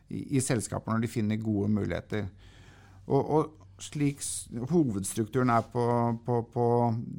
i, 0.10 0.26
i 0.38 0.44
selskaper 0.44 0.94
når 0.94 1.06
de 1.06 1.14
finner 1.14 1.42
gode 1.42 1.72
muligheter. 1.78 2.30
Og, 3.10 3.22
og 3.22 3.69
slik 3.84 4.24
hovedstrukturen 4.72 5.52
er 5.54 5.68
på, 5.74 5.84
på, 6.26 6.42
på 6.54 6.66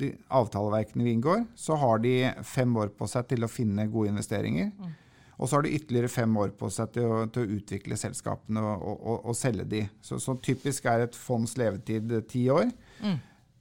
de 0.00 0.12
avtaleverkene 0.28 1.06
vi 1.06 1.14
inngår, 1.16 1.44
så 1.56 1.78
har 1.80 2.02
de 2.04 2.14
fem 2.46 2.76
år 2.80 2.92
på 2.96 3.08
seg 3.10 3.28
til 3.30 3.46
å 3.46 3.50
finne 3.50 3.88
gode 3.92 4.12
investeringer. 4.14 4.72
Mm. 4.76 4.92
Og 5.40 5.48
så 5.48 5.56
har 5.56 5.64
de 5.64 5.72
ytterligere 5.72 6.12
fem 6.12 6.36
år 6.36 6.52
på 6.52 6.68
seg 6.72 6.92
til 6.92 7.08
å, 7.08 7.22
til 7.32 7.46
å 7.46 7.56
utvikle 7.56 7.96
selskapene 7.96 8.60
og, 8.60 8.84
og, 8.84 9.16
og 9.32 9.36
selge 9.38 9.64
de. 9.70 9.86
Så, 10.04 10.20
så, 10.20 10.36
typisk 10.36 10.84
er 10.90 11.06
et 11.06 11.16
fonds 11.16 11.56
levetid 11.56 12.12
ti 12.28 12.44
år. 12.52 12.68
Mm. 13.00 13.16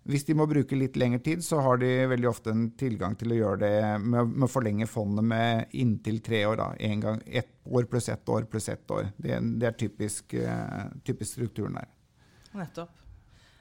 Hvis 0.10 0.26
de 0.28 0.36
må 0.36 0.48
bruke 0.50 0.76
litt 0.76 0.98
lengre 1.00 1.22
tid, 1.24 1.44
så 1.46 1.62
har 1.64 1.80
de 1.80 1.90
veldig 2.12 2.28
ofte 2.28 2.52
en 2.52 2.66
tilgang 2.80 3.16
til 3.20 3.32
å 3.32 3.38
gjøre 3.38 3.62
det 3.62 3.74
med, 4.02 4.32
med 4.34 4.48
å 4.48 4.52
forlenge 4.52 4.90
fondet 4.90 5.28
med 5.32 5.76
inntil 5.78 6.20
tre 6.26 6.42
år. 6.50 6.60
Da. 6.60 6.68
En 6.90 7.06
gang, 7.06 7.22
Ett 7.26 7.54
år 7.70 7.88
pluss 7.92 8.10
ett 8.10 8.30
år 8.30 8.48
pluss 8.50 8.70
ett 8.74 8.92
år. 8.92 9.12
Det, 9.16 9.40
det 9.62 9.70
er 9.70 9.80
typisk, 9.80 10.34
uh, 10.34 10.90
typisk 11.06 11.38
strukturen 11.38 11.78
der. 11.80 11.88
Nettopp. 12.58 12.96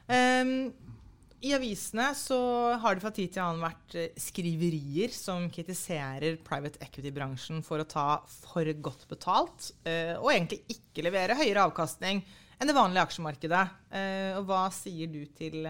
Um, 0.09 0.71
I 1.45 1.53
avisene 1.55 2.09
så 2.17 2.39
har 2.81 2.97
det 2.97 3.05
fra 3.05 3.13
tid 3.15 3.35
til 3.35 3.45
annen 3.45 3.63
vært 3.63 3.97
eh, 3.99 4.15
skriverier 4.19 5.13
som 5.15 5.45
kritiserer 5.53 6.39
private 6.47 6.81
equity-bransjen 6.83 7.61
for 7.67 7.83
å 7.83 7.89
ta 7.89 8.07
for 8.27 8.71
godt 8.83 9.05
betalt, 9.11 9.73
uh, 9.85 10.17
og 10.19 10.33
egentlig 10.33 10.63
ikke 10.73 11.05
levere 11.07 11.37
høyere 11.39 11.67
avkastning 11.69 12.23
enn 12.59 12.71
det 12.71 12.77
vanlige 12.77 13.05
aksjemarkedet. 13.05 13.67
Uh, 13.93 14.41
og 14.41 14.49
hva 14.49 14.65
sier 14.75 15.13
du 15.13 15.21
til 15.39 15.69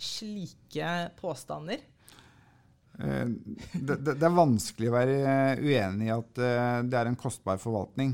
slike 0.00 0.94
påstander? 1.18 1.82
Det, 2.94 3.74
det, 3.74 4.12
det, 4.12 4.22
er 4.22 4.36
vanskelig 4.36 4.86
å 4.86 4.94
være 4.94 5.14
uenig 5.58 6.06
i 6.06 6.12
at 6.14 6.38
det 6.86 6.94
er 6.94 7.08
en 7.10 7.18
kostbar 7.18 7.58
forvaltning. 7.58 8.12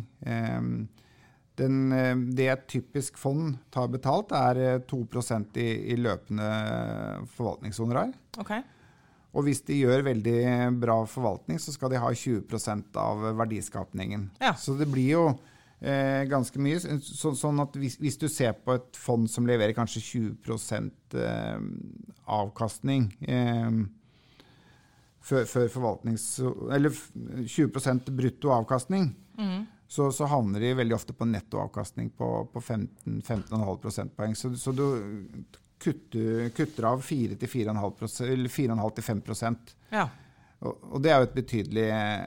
Den, 1.60 1.92
eh, 1.92 2.16
det 2.36 2.48
et 2.48 2.66
typisk 2.70 3.18
fond 3.20 3.58
tar 3.74 3.90
betalt, 3.92 4.32
er 4.32 4.80
2 4.88 5.00
eh, 5.04 5.46
i, 5.60 5.68
i 5.92 5.96
løpende 6.00 6.50
forvaltningshonorar. 7.36 8.14
Okay. 8.40 8.64
Og 9.30 9.46
hvis 9.46 9.62
de 9.68 9.78
gjør 9.78 10.02
veldig 10.08 10.40
bra 10.82 10.96
forvaltning, 11.06 11.60
så 11.62 11.74
skal 11.74 11.92
de 11.92 12.00
ha 12.02 12.10
20 12.10 12.98
av 12.98 13.22
verdiskapningen. 13.38 14.30
Ja. 14.42 14.56
Så 14.58 14.74
det 14.78 14.88
blir 14.90 15.12
jo 15.12 15.24
eh, 15.78 16.26
ganske 16.30 16.58
mye. 16.62 16.80
Så, 16.80 17.34
sånn 17.38 17.62
at 17.62 17.78
hvis, 17.78 17.98
hvis, 18.02 18.18
du 18.18 18.26
ser 18.28 18.56
på 18.58 18.74
et 18.74 18.98
fond 18.98 19.30
som 19.30 19.46
leverer 19.46 19.76
kanskje 19.76 20.02
20 20.02 20.90
eh, 21.20 21.62
avkastning 22.26 23.10
eh, 23.22 23.82
før, 25.20 25.44
før, 25.44 25.68
forvaltnings... 25.76 26.26
Eller 26.74 26.96
20 27.46 28.10
brutto 28.10 28.56
avkastning. 28.56 29.12
Mm 29.38 29.68
så, 29.90 30.12
så, 30.12 30.24
havner 30.30 30.60
de 30.62 30.74
veldig 30.78 30.94
ofte 30.94 31.12
på 31.12 31.24
nettoavkastning 31.26 32.10
på, 32.14 32.48
på 32.52 32.60
15-15,5 32.60 33.78
prosentpoeng. 33.82 34.36
Så, 34.38 34.56
så, 34.56 34.72
du 34.72 34.84
kutter, 35.82 36.48
kutter 36.54 36.84
av 36.84 37.02
4-4,5-5% 37.02 39.56
ja. 39.90 40.08
og, 40.60 40.78
og, 40.92 41.02
det 41.02 41.10
er 41.10 41.16
jo 41.18 41.22
et 41.26 41.34
betydelig 41.40 41.90
eh, 41.90 42.24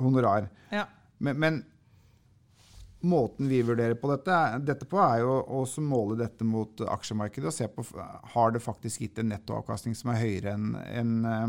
honorar. 0.00 0.48
Ja. 0.74 0.86
Men, 1.22 1.38
men, 1.44 1.64
måten 3.02 3.48
vi 3.50 3.62
vurderer 3.62 3.94
på 3.94 4.10
dette, 4.10 4.58
dette 4.66 4.86
på, 4.90 4.98
er 5.02 5.18
jo 5.22 5.42
å 5.42 5.66
måle 5.86 6.16
dette 6.18 6.44
mot 6.46 6.80
aksjemarkedet 6.96 7.48
og 7.50 7.54
se 7.54 7.66
på 7.70 7.84
har 8.34 8.50
det 8.54 8.60
faktisk 8.62 9.00
gitt 9.06 9.18
en 9.22 9.28
nettoavkastning 9.36 9.94
som 9.98 10.10
er 10.10 10.22
høyere 10.22 10.50
enn 10.56 10.68
en, 10.82 11.24
eh, 11.30 11.48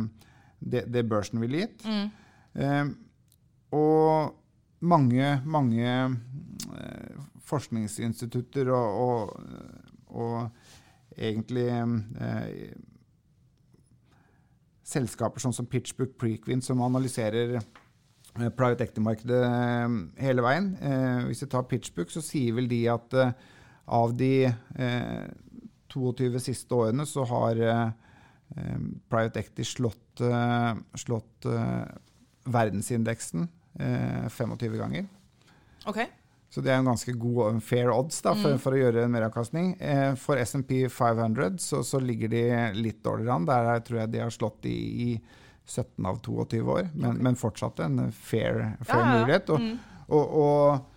det, 0.62 0.82
det, 0.94 1.04
børsen 1.10 1.42
ville 1.42 1.58
gitt. 1.66 1.82
Mm. 1.90 2.08
Eh, 2.54 2.86
og 3.74 4.43
mange, 4.84 5.28
mange 5.46 5.88
eh, 5.88 7.22
forskningsinstitutter 7.48 8.70
og, 8.74 9.00
og, 9.04 10.18
og 10.24 11.18
egentlig 11.18 11.70
eh, 11.72 12.74
selskaper 14.94 15.44
sånn 15.44 15.56
som 15.56 15.70
PitchBook 15.70 16.18
Prequin, 16.20 16.62
som 16.64 16.84
analyserer 16.86 17.58
eh, 17.58 18.52
private 18.58 18.88
equity-markedet 18.88 19.42
eh, 19.48 19.98
hele 20.26 20.46
veien. 20.46 20.74
Eh, 20.82 21.20
hvis 21.30 21.46
vi 21.46 21.52
tar 21.54 21.68
PitchBook, 21.70 22.12
så 22.14 22.24
sier 22.26 22.56
vel 22.58 22.70
de 22.72 22.84
at 22.92 23.20
eh, 23.20 23.36
av 23.94 24.14
de 24.16 24.48
22 25.92 26.40
siste 26.40 26.72
årene 26.72 27.04
så 27.04 27.26
har 27.28 27.60
private 29.12 29.42
equity 29.42 29.66
slått, 29.68 30.22
slått 30.96 31.48
verdensindeksen 32.48 33.44
eh, 33.80 34.30
25 34.30 34.78
ganger. 34.78 35.06
Okay. 35.86 36.08
Så 36.54 36.62
det 36.62 36.70
er 36.70 36.84
en 36.84 36.92
ganske 36.92 37.10
god 37.18 37.64
fair 37.66 37.90
odds 37.90 38.20
da, 38.22 38.36
for, 38.38 38.54
mm. 38.54 38.60
for 38.62 38.76
å 38.76 38.78
gjøre 38.78 39.08
en 39.08 39.14
meravkastning. 39.16 39.72
Eh, 39.82 40.14
for 40.22 40.38
SMP 40.38 40.86
500 40.86 41.58
så, 41.58 41.82
så, 41.82 41.98
ligger 41.98 42.30
de 42.30 42.70
litt 42.78 43.02
dårligere 43.06 43.34
an. 43.40 43.46
Der 43.50 43.80
tror 43.88 44.00
jeg 44.04 44.12
de 44.14 44.20
har 44.22 44.30
slått 44.34 44.66
i, 44.70 44.78
i 45.08 45.10
17 45.66 46.06
av 46.06 46.22
22 46.22 46.62
år, 46.62 46.90
men, 46.94 47.10
okay. 47.10 47.22
men 47.26 47.36
fortsatt 47.40 47.80
en 47.82 48.12
fair, 48.12 48.78
fair 48.84 49.02
ja, 49.02 49.04
ja. 49.08 49.18
mulighet. 49.18 49.50
Og, 49.50 49.60
mm. 49.66 49.78
og, 50.14 50.26
og, 50.44 50.90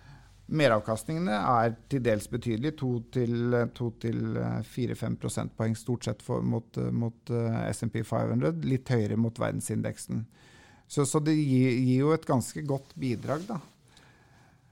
meravkastningene 0.47 1.35
er 1.41 1.73
til 1.91 1.99
dels 2.05 2.29
betydelige. 2.31 2.77
2-4-5 2.79 5.17
prosentpoeng 5.19 5.75
stort 5.75 6.07
sett 6.07 6.23
for, 6.23 6.39
mot, 6.45 6.77
mot 6.95 7.29
uh, 7.33 7.67
SMP 7.73 8.03
500. 8.05 8.61
Litt 8.63 8.89
høyere 8.93 9.17
mot 9.19 9.39
verdensindeksen. 9.41 10.25
Så, 10.87 11.05
så 11.05 11.19
det 11.23 11.35
gir, 11.35 11.71
gir, 11.83 12.03
jo 12.05 12.13
et 12.15 12.25
ganske 12.27 12.63
godt 12.67 12.93
bidrag, 12.99 13.43
da. 13.49 13.59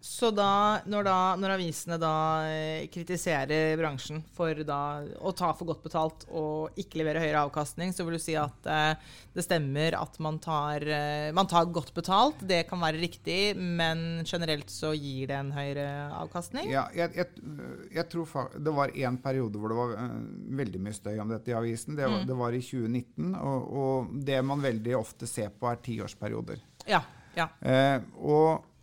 Så 0.05 0.29
da 0.31 0.83
når, 0.85 1.07
da, 1.07 1.17
når, 1.41 1.55
avisene 1.55 1.95
da 1.97 2.13
eh, 2.45 2.83
kritiserer 2.93 3.73
bransjen 3.79 4.19
for 4.37 4.59
da 4.61 5.01
å 5.17 5.31
ta 5.33 5.49
for 5.57 5.71
godt 5.71 5.81
betalt 5.81 6.27
og 6.29 6.77
ikke 6.77 6.99
levere 7.01 7.23
høyere 7.23 7.41
avkastning, 7.47 7.89
så 7.89 8.05
vil 8.05 8.19
du 8.19 8.21
si 8.21 8.35
at 8.37 8.69
eh, 8.69 9.15
det 9.33 9.43
stemmer 9.47 9.97
at 9.97 10.19
man 10.21 10.37
tar, 10.43 10.85
eh, 10.85 11.31
man 11.33 11.49
tar, 11.49 11.65
godt 11.73 11.89
betalt. 11.95 12.43
Det 12.45 12.61
kan 12.69 12.83
være 12.85 13.01
riktig, 13.01 13.55
men 13.57 14.21
generelt 14.29 14.69
så 14.69 14.93
gir 14.93 15.31
det 15.31 15.39
en 15.39 15.49
høyere 15.55 15.87
avkastning? 16.19 16.69
Ja, 16.69 16.85
jeg, 16.93 17.09
jeg, 17.17 17.73
jeg 17.97 18.05
tror 18.13 18.53
det 18.61 18.75
var 18.77 18.93
en 18.93 19.19
periode 19.25 19.57
hvor 19.57 19.73
det 19.73 19.79
var 19.79 19.97
uh, 19.97 20.13
veldig 20.61 20.83
mye 20.85 20.99
støy 20.99 21.17
om 21.23 21.33
dette 21.33 21.49
i 21.49 21.57
avisen. 21.57 21.97
Det 21.97 22.05
var, 22.05 22.21
mm. 22.21 22.29
det 22.29 22.39
var 22.43 22.53
i 22.53 22.61
2019, 22.61 23.33
og, 23.41 23.67
og, 23.81 24.15
det 24.29 24.37
man 24.45 24.61
veldig 24.69 24.95
ofte 25.01 25.25
ser 25.29 25.49
på, 25.49 25.65
er 25.73 25.81
tiårsperioder. 25.89 26.61
Ja, 26.93 27.01
ja. 27.35 27.49
Eh, 27.65 27.97
og 28.21 28.74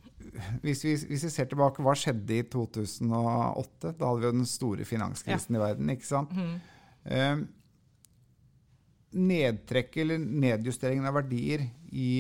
hvis 0.62 0.84
vi, 0.84 0.92
hvis 1.10 1.24
vi, 1.26 1.30
ser 1.32 1.46
tilbake, 1.50 1.82
hva 1.84 1.94
skjedde 1.98 2.38
i 2.38 2.44
2008? 2.50 3.94
Da 3.98 4.08
hadde 4.08 4.20
vi 4.20 4.26
jo 4.28 4.38
den 4.38 4.48
store 4.48 4.84
finanskrisen 4.88 5.56
ja. 5.56 5.58
i 5.58 5.62
verden. 5.62 5.90
ikke 5.94 6.08
sant? 6.08 6.30
Mm. 6.36 6.54
Eh, 7.04 7.36
nedtrekk 9.12 9.96
eller 10.00 10.18
nedjusteringen 10.22 11.06
av 11.08 11.14
verdier 11.20 11.60
i, 11.92 12.12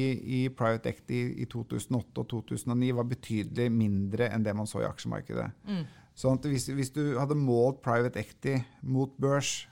i, 0.42 0.48
private 0.52 0.88
equity 0.92 1.20
i 1.40 1.46
2008 1.48 2.20
og 2.20 2.26
2009 2.34 2.92
var 2.98 3.06
betydelig 3.08 3.68
mindre 3.72 4.28
enn 4.28 4.44
det 4.44 4.54
man 4.56 4.68
så 4.68 4.78
i 4.82 4.88
aksjemarkedet. 4.88 5.48
Mm. 5.68 5.84
Sånn 6.12 6.36
at 6.36 6.44
hvis, 6.52 6.66
hvis, 6.76 6.92
du 6.92 7.16
hadde 7.16 7.34
målt 7.38 7.80
private 7.84 8.20
equity 8.20 8.54
mot 8.84 9.12
børs, 9.20 9.68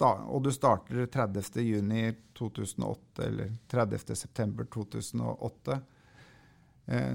og 0.00 0.44
du 0.44 0.50
starter 0.52 1.06
30.6.2008 1.12 3.24
eller 3.24 3.48
30.9.2008 3.72 5.76
Eh, 5.76 5.80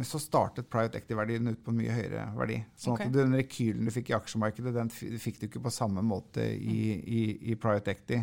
så 0.08 0.20
startet 0.24 0.70
private 0.72 1.02
equity-verdien 1.02 1.50
ut 1.52 1.60
på 1.64 1.74
en 1.74 1.80
mye 1.82 1.92
høyere 1.92 2.30
verdi. 2.38 2.62
Sånn 2.80 2.94
okay. 2.94 3.10
at 3.10 3.16
den 3.18 3.36
rekylen 3.36 3.88
du 3.88 3.92
fikk 3.92 4.14
i 4.14 4.16
aksjemarkedet, 4.16 4.72
den 4.72 4.92
fikk 4.92 5.42
du 5.42 5.50
ikke 5.50 5.64
på 5.66 5.74
samme 5.74 6.04
måte 6.06 6.46
i, 6.46 6.94
i, 6.96 7.24
i 7.52 7.58
private 7.60 7.92
equity. 7.92 8.22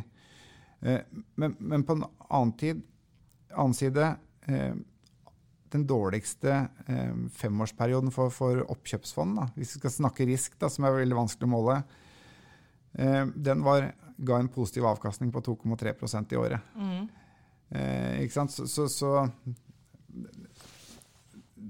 Eh, 0.80 1.00
men, 1.34 1.56
men, 1.58 1.84
på 1.84 1.92
en 1.92 2.06
annen, 2.28 2.52
tid, 2.58 2.80
annen 3.54 3.76
side 3.76 4.06
eh, 4.46 4.74
Den 5.72 5.84
dårligste 5.88 6.66
femårsperioden 7.38 8.12
for, 8.12 8.32
for 8.34 8.64
oppkjøpsfond, 8.74 9.38
da, 9.38 9.46
hvis 9.56 9.76
vi 9.76 9.80
skal 9.80 9.94
snakke 9.94 10.26
risk, 10.28 10.58
da, 10.60 10.68
som 10.68 10.84
er 10.84 10.98
veldig 10.98 11.16
vanskelig 11.16 11.48
å 11.48 11.52
måle, 11.52 11.76
den 13.32 13.62
var, 13.64 13.86
ga 14.20 14.36
en 14.36 14.50
positiv 14.52 14.84
avkastning 14.90 15.30
på 15.32 15.40
2,3% 15.46 16.34
i 16.34 16.36
året. 16.36 16.74
Mm. 16.76 17.06
ikke 18.20 18.34
sant? 18.34 18.52
så, 18.52 18.66
så, 18.68 18.84
så 18.92 19.14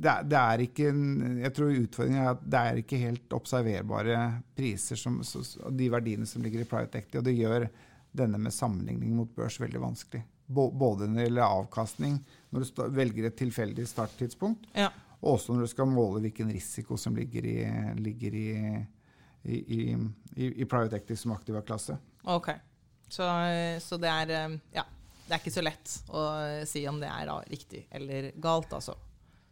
det, 0.03 0.15
det, 0.31 0.38
er 0.38 0.65
ikke 0.65 0.88
Jeg 1.43 1.55
tror 1.57 1.77
utfordringen 1.77 2.25
er 2.25 2.31
at 2.33 2.43
det 2.43 2.61
er 2.61 2.81
ikke 2.83 3.01
helt 3.01 3.35
observerbare 3.37 4.19
priser, 4.57 4.99
som, 4.99 5.21
så, 5.27 5.43
de 5.71 5.88
verdiene 5.93 6.27
som 6.29 6.43
ligger 6.45 6.65
i 6.65 6.69
private 6.69 7.03
equity. 7.03 7.21
Og 7.21 7.27
det 7.29 7.37
gjør 7.38 7.67
denne 8.23 8.41
med 8.43 8.55
sammenligning 8.55 9.15
mot 9.17 9.31
børs 9.37 9.61
veldig 9.62 9.83
vanskelig. 9.83 10.25
Både 10.53 11.07
når 11.07 11.17
det 11.17 11.29
gjelder 11.29 11.47
avkastning, 11.47 12.19
når 12.53 12.67
du 12.67 12.83
velger 12.97 13.29
et 13.29 13.38
tilfeldig 13.38 13.87
starttidspunkt, 13.88 14.67
ja. 14.77 14.91
og 15.21 15.37
også 15.37 15.55
når 15.55 15.65
du 15.65 15.73
skal 15.73 15.88
måle 15.88 16.25
hvilken 16.27 16.51
risiko 16.53 16.99
som 17.01 17.17
ligger 17.17 17.47
i, 17.49 17.57
ligger 18.03 18.37
i, 18.37 18.49
i, 19.49 19.85
i 20.51 20.67
private 20.67 20.99
equity 20.99 21.17
som 21.23 21.33
aktiva 21.37 21.62
klasse. 21.65 21.97
Ok. 22.29 22.51
Så, 23.12 23.29
så 23.85 23.97
det, 24.01 24.11
er, 24.11 24.59
ja, 24.73 24.85
det 25.29 25.33
er 25.33 25.41
ikke 25.41 25.55
så 25.55 25.65
lett 25.65 25.97
å 26.11 26.27
si 26.69 26.85
om 26.88 27.01
det 27.01 27.09
er 27.12 27.33
riktig 27.49 27.87
eller 27.93 28.33
galt, 28.41 28.73
altså. 28.73 28.99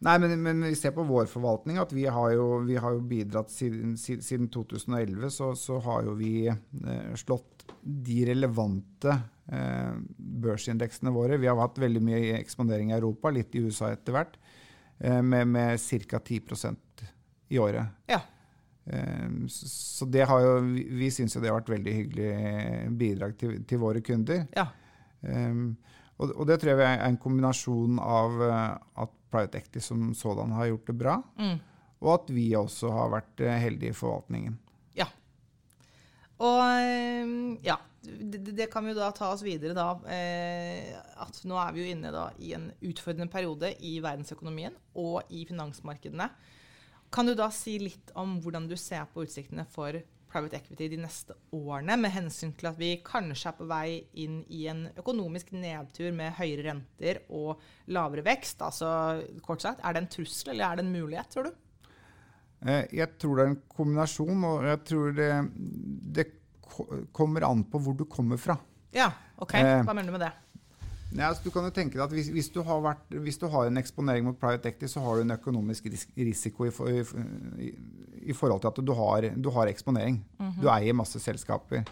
Nei, 0.01 0.15
men, 0.17 0.33
men, 0.41 0.63
vi 0.65 0.75
ser 0.77 0.95
på 0.95 1.05
vår 1.05 1.27
forvaltning 1.29 1.77
at 1.77 1.91
vi 1.93 2.07
har 2.09 2.31
jo, 2.33 2.45
vi 2.65 2.77
har 2.81 2.95
jo 2.95 3.03
bidratt 3.05 3.51
siden, 3.53 3.93
siden 3.99 4.49
2011, 4.49 5.29
så, 5.29 5.51
så, 5.57 5.77
har 5.85 6.07
jo 6.07 6.15
vi 6.17 6.47
eh, 6.49 7.11
slått 7.21 7.67
de 7.81 8.23
relevante 8.31 9.13
eh, 9.13 9.93
børsindeksene 10.17 11.13
våre. 11.13 11.37
Vi 11.41 11.49
har 11.49 11.59
hatt 11.61 11.77
veldig 11.81 12.01
mye 12.07 12.33
eksponering 12.39 12.89
i 12.89 12.97
Europa, 12.97 13.29
litt 13.33 13.53
i 13.53 13.61
USA 13.67 13.91
etter 13.93 14.17
hvert. 14.17 14.41
eh, 14.97 15.21
med, 15.21 15.47
med 15.47 15.79
ca. 16.09 16.19
10 16.19 16.75
i 17.53 17.61
året. 17.61 17.85
Ja. 18.09 18.23
Eh, 18.85 19.29
så 19.53 20.09
det 20.09 20.25
har 20.25 20.41
jo, 20.41 20.59
vi, 20.97 21.11
syns 21.13 21.37
jo 21.37 21.43
det 21.43 21.53
har 21.53 21.61
vært 21.61 21.75
veldig 21.77 21.95
hyggelig 21.99 22.91
bidrag 22.97 23.37
til, 23.37 23.59
til 23.69 23.81
våre 23.85 24.01
kunder. 24.01 24.47
ja. 24.57 24.71
Um, 25.21 25.75
og, 26.21 26.31
og 26.33 26.47
det 26.49 26.59
tror 26.61 26.79
jeg 26.79 26.85
er 26.85 27.03
en 27.05 27.17
kombinasjon 27.21 27.99
av 28.01 28.41
eh, 28.45 29.03
at 29.03 29.11
Private 29.31 29.57
Equity 29.61 29.79
som 29.83 30.09
sådan 30.17 30.51
har 30.57 30.67
gjort 30.71 30.87
det 30.91 30.97
bra, 30.99 31.17
Mm. 31.39 31.59
og 32.01 32.13
at 32.17 32.29
vi 32.33 32.49
også 32.57 32.91
har 32.91 33.09
vært 33.13 33.41
eh, 33.45 33.57
heldige 33.61 33.93
i 33.93 33.97
forvaltningen. 33.97 34.57
Ja. 34.97 35.07
Og 36.41 36.59
eh, 36.81 37.57
ja, 37.65 37.77
det, 38.01 38.41
det 38.57 38.69
kan 38.73 38.83
vi 38.85 38.93
jo 38.95 38.99
da 38.99 39.11
ta 39.13 39.29
oss 39.33 39.43
videre 39.45 39.75
da. 39.77 39.89
Eh, 40.09 40.95
at 41.21 41.41
nå 41.45 41.57
er 41.61 41.75
vi 41.75 41.83
jo 41.85 41.91
inne 41.95 42.11
da 42.13 42.27
i 42.41 42.53
en 42.57 42.71
utfordrende 42.81 43.29
periode 43.31 43.75
i 43.85 43.99
verdensøkonomien 44.01 44.73
og 44.97 45.21
i 45.29 45.43
finansmarkedene. 45.49 46.29
Kan 47.11 47.27
du 47.27 47.35
da 47.35 47.49
si 47.53 47.75
litt 47.81 48.11
om 48.17 48.39
hvordan 48.41 48.67
du 48.71 48.75
ser 48.79 49.05
på 49.13 49.25
utsiktene 49.27 49.65
for 49.69 49.99
private 50.31 50.57
equity 50.61 50.87
de 50.93 50.97
neste 51.03 51.35
årene, 51.53 51.97
med 51.99 52.13
hensyn 52.15 52.53
til 52.57 52.69
at 52.71 52.77
vi 52.79 52.93
kanskje 53.05 53.49
er 53.51 53.57
på 53.57 53.67
vei 53.69 53.97
inn 54.23 54.39
i 54.49 54.63
en 54.71 54.85
økonomisk 54.97 55.51
nedtur 55.53 56.11
med 56.15 56.33
høyere 56.39 56.69
renter 56.69 57.19
og 57.29 57.59
lavere 57.91 58.23
vekst? 58.25 58.63
Altså 58.63 58.91
kort 59.43 59.61
sagt, 59.65 59.83
er 59.83 59.93
det 59.97 60.03
en 60.05 60.11
trussel 60.15 60.53
eller 60.55 60.69
er 60.71 60.79
det 60.81 60.85
en 60.87 60.93
mulighet, 60.95 61.29
tror 61.35 61.49
du? 61.49 61.53
Eh, 62.65 62.85
Jeg 62.93 63.17
tror 63.19 63.35
det 63.37 63.43
er 63.45 63.51
en 63.55 63.61
kombinasjon, 63.75 64.43
og 64.47 64.63
jeg 64.69 64.83
tror 64.87 65.15
det, 65.17 65.31
det 66.19 66.27
kommer 67.11 67.43
an 67.49 67.63
på 67.67 67.79
hvor 67.83 67.97
du 67.99 68.05
kommer 68.07 68.39
fra. 68.39 68.55
Ja, 68.95 69.09
OK. 69.41 69.55
Eh, 69.59 69.81
Hva 69.83 69.93
mener 69.95 70.11
du 70.11 70.17
med 70.17 70.25
det? 70.27 70.31
Nei, 71.11 71.25
altså, 71.27 71.43
du 71.43 71.51
kan 71.51 71.65
jo 71.67 71.73
tenke 71.75 71.97
deg 71.97 72.05
at 72.05 72.13
hvis, 72.15 72.29
hvis, 72.31 72.49
du 72.53 72.61
har 72.63 72.79
vært, 72.83 73.03
hvis 73.25 73.39
du 73.41 73.47
har 73.51 73.67
en 73.67 73.81
eksponering 73.81 74.23
mot 74.29 74.37
private 74.39 74.71
equity, 74.71 74.87
så 74.91 75.03
har 75.03 75.19
du 75.19 75.25
en 75.25 75.35
økonomisk 75.35 75.89
risiko 76.15 76.69
i, 76.69 76.71
for, 76.71 76.87
i, 76.91 77.71
i, 78.21 78.35
forhold 78.37 78.63
til 78.63 78.71
at 78.71 78.79
du 78.87 78.93
har, 78.95 79.27
du 79.35 79.51
har 79.57 79.71
eksponering. 79.71 80.21
Du 80.61 80.69
eier 80.71 80.95
masse 80.95 81.19
selskaper. 81.19 81.83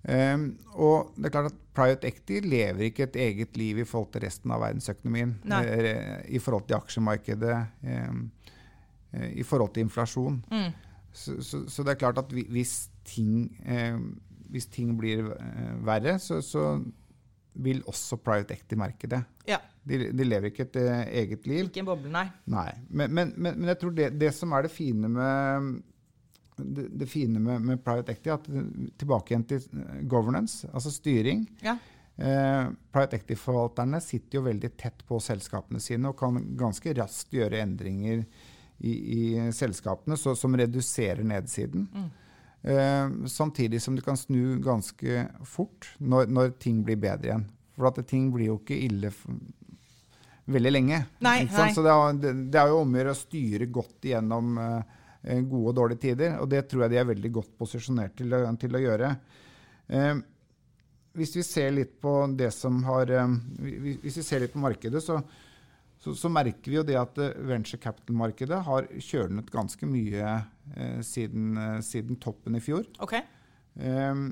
Um, 0.00 0.54
og 0.80 1.10
det 1.18 1.28
er 1.28 1.32
klart 1.34 1.50
at 1.50 1.56
Private 1.76 2.08
equity 2.08 2.40
lever 2.48 2.86
ikke 2.88 3.04
et 3.04 3.16
eget 3.20 3.56
liv 3.56 3.78
i 3.82 3.84
forhold 3.84 4.10
til 4.14 4.24
resten 4.24 4.52
av 4.52 4.62
verdensøkonomien. 4.64 5.36
Nei. 5.48 5.60
Eh, 5.64 6.16
I 6.34 6.40
forhold 6.42 6.66
til 6.66 6.76
aksjemarkedet, 6.80 7.58
eh, 7.84 9.28
i 9.38 9.44
forhold 9.46 9.74
til 9.74 9.86
inflasjon. 9.86 10.40
Mm. 10.50 10.72
Så, 11.12 11.36
så, 11.42 11.62
så 11.68 11.84
det 11.86 11.94
er 11.94 12.00
klart 12.00 12.18
at 12.18 12.32
hvis 12.32 12.90
ting, 13.04 13.50
um, 13.66 14.20
hvis 14.50 14.66
ting 14.66 14.96
blir 14.98 15.30
eh, 15.36 15.86
verre, 15.86 16.18
så, 16.18 16.40
så 16.42 16.82
vil 17.60 17.82
også 17.88 18.18
private 18.24 18.56
equity 18.56 18.78
merke 18.80 19.10
det. 19.10 19.20
Ja. 19.48 19.60
De, 19.86 20.10
de 20.12 20.26
lever 20.26 20.50
ikke 20.50 20.66
et 20.68 20.80
eh, 20.80 21.04
eget 21.22 21.46
liv. 21.48 21.68
Ikke 21.68 21.82
en 21.84 21.88
boble, 21.88 22.10
nei. 22.12 22.26
Nei. 22.50 22.68
Men, 22.88 23.14
men, 23.14 23.32
men, 23.36 23.56
men 23.60 23.72
jeg 23.72 23.80
tror 23.82 23.94
det, 23.96 24.10
det 24.20 24.32
som 24.36 24.52
er 24.56 24.66
det 24.66 24.72
fine 24.74 25.10
med 25.12 25.80
det, 26.60 26.88
det 27.00 27.06
fine 27.06 27.40
med, 27.40 27.60
med 27.60 27.84
private 27.84 28.12
equity, 28.12 28.30
at 28.34 28.48
eh, 28.48 28.92
tilbake 29.00 29.34
igjen 29.34 29.46
til 29.48 29.64
eh, 29.80 30.04
governance, 30.10 30.68
altså 30.72 30.92
styring. 30.92 31.46
Ja. 31.64 31.76
Eh, 32.20 32.70
private 32.92 33.20
equity-forvalterne 33.20 34.00
sitter 34.04 34.40
jo 34.40 34.46
veldig 34.48 34.72
tett 34.76 35.04
på 35.08 35.20
selskapene 35.24 35.80
sine 35.80 36.10
og 36.10 36.18
kan 36.20 36.40
ganske 36.58 36.94
raskt 36.98 37.32
gjøre 37.36 37.62
endringer 37.62 38.24
i, 38.78 38.92
i 38.92 39.22
selskapene 39.56 40.18
så, 40.20 40.34
som 40.36 40.56
reduserer 40.56 41.24
nedsiden. 41.24 41.86
Eh, 42.62 43.26
samtidig 43.26 43.80
som 43.82 43.96
du 43.96 44.02
kan 44.04 44.18
snu 44.20 44.58
ganske 44.60 45.26
fort 45.48 45.88
når, 45.98 46.28
når 46.28 46.52
ting 46.60 46.82
blir 46.84 47.00
bedre 47.00 47.30
igjen. 47.30 47.48
For 47.76 47.88
at 47.88 48.02
ting 48.08 48.28
blir 48.34 48.50
jo 48.50 48.58
ikke 48.60 48.76
ille 48.76 49.12
veldig 50.50 50.72
lenge. 50.72 51.02
Nei, 51.24 51.44
nei. 51.48 51.68
Så 51.74 51.84
det 51.84 51.92
er, 51.92 52.18
det, 52.20 52.58
er 52.60 52.72
jo 52.72 52.82
om 52.82 52.94
å 52.94 53.00
gjøre 53.00 53.14
å 53.14 53.18
styre 53.18 53.68
godt 53.72 54.08
igjennom 54.10 54.58
eh, 54.60 54.96
eh, 55.22 55.40
gode 55.40 55.72
og 55.72 55.78
dårlige 55.78 56.04
tider, 56.08 56.36
og 56.42 56.50
det 56.52 56.64
tror 56.70 56.84
jeg 56.84 56.94
de 56.94 57.00
er 57.02 57.08
veldig 57.12 57.32
godt 57.38 57.54
posisjonert 57.60 58.16
til, 58.18 58.36
til 58.60 58.76
å 58.76 58.82
gjøre. 58.84 59.12
Eh, 59.88 60.12
hvis 61.20 61.36
vi 61.38 61.46
ser 61.46 61.72
litt 61.74 61.96
på 62.02 62.12
det 62.38 62.52
som 62.54 62.76
har 62.86 63.10
Hvis 63.10 64.20
vi 64.20 64.22
ser 64.22 64.44
litt 64.44 64.52
på 64.52 64.62
markedet, 64.62 65.00
så, 65.02 65.16
så, 66.00 66.14
så 66.16 66.30
merker 66.32 66.72
vi 66.72 66.78
jo 66.78 66.84
det 66.86 66.96
at 66.96 67.18
eh, 67.20 67.34
venture 67.48 67.80
capital-markedet 67.80 68.62
har 68.66 68.86
kjølnet 69.04 69.50
ganske 69.52 69.88
mye 69.88 70.22
eh, 70.76 71.00
siden, 71.04 71.50
eh, 71.60 71.80
siden 71.84 72.16
toppen 72.22 72.56
i 72.56 72.62
fjor. 72.64 72.86
OK. 73.04 73.18
Eh, 73.20 74.22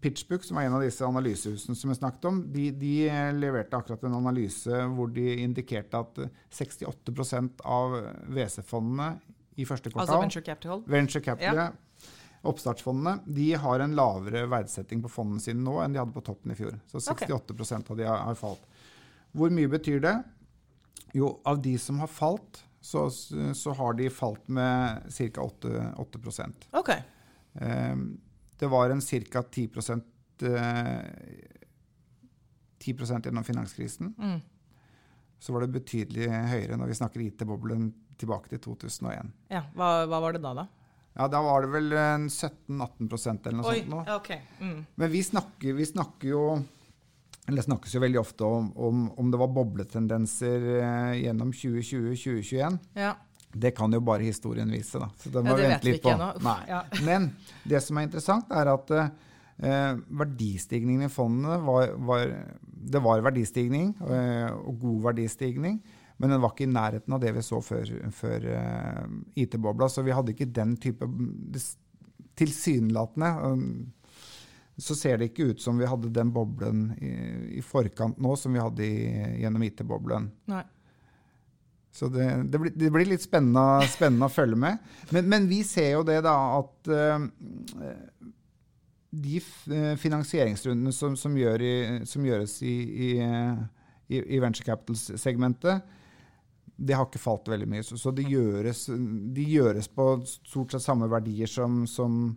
PitchBook, 0.00 0.44
som 0.44 0.58
er 0.58 0.66
en 0.66 0.76
av 0.78 0.84
disse 0.84 1.04
analysehusene 1.06 1.76
som 1.78 1.92
jeg 1.92 2.00
snakket 2.00 2.28
om, 2.30 2.40
de, 2.52 2.70
de 2.80 2.94
eh, 3.10 3.30
leverte 3.36 3.76
akkurat 3.78 4.06
en 4.08 4.16
analyse 4.18 4.82
hvor 4.96 5.12
de 5.12 5.26
indikerte 5.44 6.00
at 6.00 6.22
eh, 6.24 6.32
68% 6.56 7.64
av 7.64 7.98
WC-fondene 8.32 9.10
i 9.56 9.68
første 9.68 9.92
Altså 9.92 10.00
kvartal 10.00 10.24
venture 10.24 10.46
capital. 10.46 10.82
Venture 10.96 11.24
capital, 11.24 11.76
oppstartsfondene, 12.46 13.18
de 13.36 13.50
har 13.58 13.82
en 13.82 13.94
lavere 13.98 14.44
verdsetting 14.48 15.00
på 15.04 15.10
fondene 15.12 15.42
sine 15.42 15.64
nå 15.64 15.78
enn 15.82 15.96
de 15.96 16.00
hadde 16.00 16.14
på 16.14 16.24
toppen 16.24 16.52
i 16.52 16.58
fjor. 16.58 16.76
Så 16.88 17.02
68 17.04 17.80
av 17.82 17.96
de 18.00 18.08
har, 18.08 18.20
har 18.30 18.38
falt. 18.38 18.64
Hvor 19.36 19.52
mye 19.52 19.68
betyr 19.68 20.00
det? 20.04 20.14
Jo, 21.16 21.40
av 21.44 21.60
de 21.62 21.76
som 21.80 21.98
har 22.02 22.10
falt, 22.12 22.62
så, 22.80 23.06
så 23.10 23.72
har 23.78 23.96
de 23.98 24.10
falt 24.12 24.48
med 24.48 25.06
ca. 25.34 25.42
8, 25.42 25.94
8 25.96 26.48
OK. 26.80 26.90
Eh, 27.54 27.96
Det 28.58 28.66
var 28.72 28.90
en 28.90 29.00
ca. 29.00 29.42
10 29.42 29.70
eh, 30.42 31.02
10% 32.78 33.24
gjennom 33.26 33.44
finanskrisen. 33.44 34.14
Mm. 34.18 34.40
Så 35.38 35.52
var 35.52 35.60
det 35.64 35.72
betydelig 35.74 36.28
høyere 36.30 36.76
når 36.78 36.92
vi 36.92 36.98
snakker 37.00 37.20
IT-boblen 37.26 37.90
tilbake 38.20 38.48
til 38.52 38.60
2001. 38.64 39.32
Ja, 39.52 39.64
hva, 39.76 40.06
hva 40.08 40.20
var 40.24 40.36
det 40.36 40.42
da, 40.44 40.54
da? 40.56 40.66
Ja, 41.16 41.26
Da 41.32 41.40
var 41.42 41.64
det 41.64 41.72
vel 41.72 41.90
17-18% 42.28 43.46
eller 43.48 43.58
noe 43.62 43.72
Oi, 43.72 43.78
sånt. 43.82 43.90
nå. 43.92 44.00
Okay. 44.18 44.40
OK. 44.40 44.60
Mm. 44.60 44.80
Men 45.00 45.12
vi 45.12 45.22
snakker, 45.24 45.76
vi 45.76 45.86
snakker 45.88 46.28
jo 46.28 46.42
det 47.54 47.62
snakkes 47.62 47.94
jo 47.94 48.02
veldig 48.02 48.18
ofte 48.18 48.48
om, 48.48 48.72
om, 48.74 49.06
om 49.20 49.30
det 49.30 49.38
var 49.38 49.52
bobletendenser 49.54 50.64
eh, 50.80 51.12
gjennom 51.22 51.52
2020-2021. 51.54 52.78
Ja. 52.98 53.12
Det 53.56 53.70
kan 53.76 53.92
jo 53.94 54.00
bare 54.04 54.26
historien 54.26 54.70
vise. 54.72 54.98
da. 54.98 55.08
Så 55.20 55.30
det 55.30 55.44
må 55.44 55.54
Ja, 55.54 55.56
det 55.56 55.68
vente 55.70 55.88
litt 55.88 56.02
på. 56.02 56.14
Ja. 56.68 56.82
Men 57.08 57.30
det 57.64 57.80
som 57.84 57.98
er 57.98 58.08
interessant, 58.08 58.50
er 58.50 58.72
at 58.72 58.90
eh, 58.96 59.92
verdistigningen 60.22 61.06
i 61.06 61.12
fondene 61.12 61.60
var, 61.64 61.94
var 61.96 62.34
Det 62.86 63.00
var 63.02 63.22
verdistigning, 63.24 63.94
eh, 64.02 64.50
og 64.50 64.82
god 64.82 65.00
verdistigning. 65.12 65.80
Men 66.18 66.32
den 66.32 66.40
var 66.40 66.52
ikke 66.54 66.66
i 66.66 66.72
nærheten 66.72 67.12
av 67.12 67.20
det 67.20 67.32
vi 67.36 67.42
så 67.44 67.60
før, 67.64 67.90
før 68.14 68.46
eh, 68.52 69.02
IT-bobla. 69.42 69.88
Så 69.92 70.04
vi 70.04 70.14
hadde 70.16 70.34
ikke 70.34 70.52
den 70.52 70.76
type 70.80 71.08
Tilsynelatende 72.36 73.28
um, 73.48 73.92
så 74.78 74.94
ser 74.94 75.18
det 75.18 75.30
ikke 75.30 75.50
ut 75.52 75.60
som 75.62 75.78
vi 75.80 75.88
hadde 75.88 76.12
den 76.12 76.30
boblen 76.34 76.90
i, 77.00 77.12
i 77.58 77.62
forkant 77.64 78.18
nå 78.20 78.34
som 78.36 78.52
vi 78.52 78.60
hadde 78.60 78.84
i, 78.84 78.96
gjennom 79.40 79.64
IT-boblen. 79.64 80.28
Så 81.96 82.10
det, 82.12 82.26
det, 82.52 82.60
blir, 82.60 82.72
det 82.76 82.90
blir 82.92 83.08
litt 83.08 83.24
spennende, 83.24 83.86
spennende 83.88 84.28
å 84.28 84.32
følge 84.32 84.58
med. 84.60 84.82
Men, 85.16 85.30
men 85.32 85.48
vi 85.48 85.62
ser 85.64 85.94
jo 85.94 86.02
det 86.04 86.18
da 86.26 86.34
at 86.58 86.90
uh, 86.92 87.24
de 89.16 89.38
eh, 89.40 89.94
finansieringsrundene 89.96 90.92
som, 90.92 91.14
som, 91.16 91.36
gjør 91.38 91.62
i, 91.64 91.74
som 92.04 92.24
gjøres 92.26 92.58
i, 92.68 92.76
i, 94.12 94.40
venture 94.42 94.66
capital-segmentet, 94.66 95.94
det 96.76 96.96
har 96.98 97.06
ikke 97.08 97.22
falt 97.22 97.48
veldig 97.48 97.68
mye. 97.70 97.84
Så, 97.86 97.96
så 97.96 98.12
det 98.12 98.26
gjøres, 98.28 98.86
de 99.32 99.46
gjøres 99.48 99.88
på 99.88 100.10
stort 100.26 100.74
sett 100.74 100.84
samme 100.84 101.08
verdier 101.08 101.48
som, 101.48 101.86
som 101.88 102.34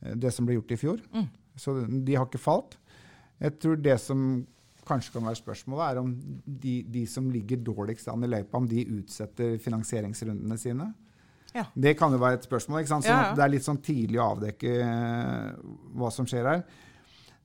det 0.00 0.32
som 0.34 0.48
ble 0.48 0.58
gjort 0.58 0.74
i 0.74 0.80
fjor. 0.80 1.04
Mm. 1.14 1.28
Så 1.58 1.74
de 1.88 2.14
har 2.16 2.28
ikke 2.28 2.40
falt. 2.40 2.78
Jeg 3.38 3.58
tror 3.62 3.76
det 3.82 3.98
som 4.02 4.22
kanskje 4.88 5.12
kan 5.12 5.26
være 5.28 5.40
spørsmålet, 5.42 5.84
er 5.84 6.00
om 6.00 6.14
de, 6.62 6.78
de 6.88 7.04
som 7.10 7.28
ligger 7.30 7.60
dårligst 7.66 8.08
an 8.08 8.24
i 8.24 8.30
løypa, 8.30 8.56
om 8.58 8.68
de 8.68 8.86
utsetter 8.98 9.58
finansieringsrundene 9.62 10.58
sine. 10.60 10.88
Ja. 11.56 11.64
Det 11.74 11.94
kan 11.98 12.12
jo 12.12 12.20
være 12.20 12.40
et 12.40 12.48
spørsmål. 12.48 12.82
ikke 12.82 12.94
sant? 12.94 13.06
Sånn 13.08 13.16
Ja. 13.16 13.32
Det 13.36 13.44
er 13.44 13.52
litt 13.52 13.66
sånn 13.66 13.80
tidlig 13.84 14.20
å 14.20 14.28
avdekke 14.34 14.74
eh, 14.84 15.48
hva 15.98 16.10
som 16.14 16.28
skjer 16.28 16.48
her. 16.48 16.62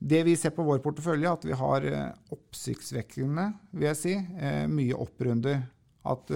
Det 0.04 0.20
vi 0.26 0.34
ser 0.36 0.52
på 0.56 0.64
vår 0.66 0.82
portefølje, 0.84 1.24
er 1.28 1.38
at 1.38 1.46
vi 1.48 1.56
har 1.56 1.86
eh, 1.88 2.12
oppsiktsvekkende, 2.34 3.46
vil 3.72 3.88
jeg 3.88 4.00
si, 4.00 4.14
eh, 4.14 4.64
mye 4.68 5.00
opprunder. 5.00 5.62
At 6.04 6.28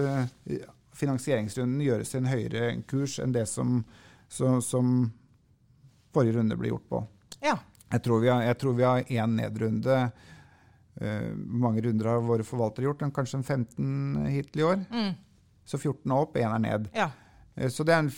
finansieringsrunden 0.97 1.83
gjøres 1.85 2.09
til 2.09 2.23
en 2.23 2.31
høyere 2.31 2.69
kurs 2.89 3.19
enn 3.21 3.35
det 3.35 3.43
som, 3.45 3.83
som, 4.25 4.57
som 4.65 5.11
forrige 6.09 6.39
runde 6.39 6.57
ble 6.57 6.71
gjort 6.71 6.87
på. 6.89 7.03
Ja. 7.45 7.53
Jeg 7.91 8.03
tror 8.05 8.19
vi 8.21 8.29
har, 8.29 8.41
jeg 8.45 8.57
tror 8.61 8.75
vi 8.77 8.83
har 8.85 9.01
én 9.03 9.35
nedrunde. 9.39 10.11
Hvor 10.99 11.63
mange 11.63 11.81
runder 11.85 12.09
har 12.11 12.19
våre 12.27 12.43
forvaltere 12.43 12.83
gjort? 12.89 13.01
En- 13.05 13.11
Kanskje 13.15 13.37
en 13.39 13.43
15 13.47 14.25
hittil 14.33 14.61
i 14.61 14.65
år. 14.67 14.81
Mm. 14.91 15.13
Så 15.65 15.77
14 15.79 16.11
er 16.11 16.15
opp, 16.25 16.35
én 16.35 16.53
er 16.55 16.59
ned. 16.59 16.89
ja. 16.93 17.09
Eh, 17.55 17.67
Så 17.69 17.83
det 17.85 17.93
er 17.93 17.99
en 17.99 18.11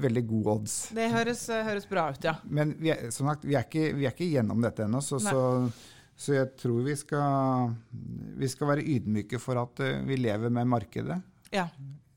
veldig 0.00 0.26
god 0.28 0.46
odds. 0.46 0.88
Det 0.94 1.10
høres, 1.12 1.48
eh, 1.48 1.64
høres 1.64 1.86
bra 1.88 2.10
ut, 2.10 2.22
ja. 2.24 2.36
Men 2.44 2.74
vi 2.78 2.90
er, 2.90 3.10
som 3.10 3.26
sagt, 3.26 3.44
vi 3.44 3.54
er 3.54 3.64
ikke, 3.64 3.94
vi 3.94 4.06
er 4.06 4.12
ikke 4.12 4.30
gjennom 4.30 4.60
dette 4.62 4.84
ennå, 4.84 5.00
så, 5.02 5.18
så, 5.20 5.72
så 6.16 6.32
jeg 6.34 6.56
tror 6.56 6.82
vi 6.84 6.94
skal, 6.96 7.74
vi 8.38 8.48
skal 8.48 8.68
være 8.68 8.84
ydmyke 8.86 9.38
for 9.40 9.56
at 9.60 9.82
vi 10.06 10.16
lever 10.16 10.50
med 10.50 10.66
markedet. 10.66 11.20
Ja, 11.52 11.68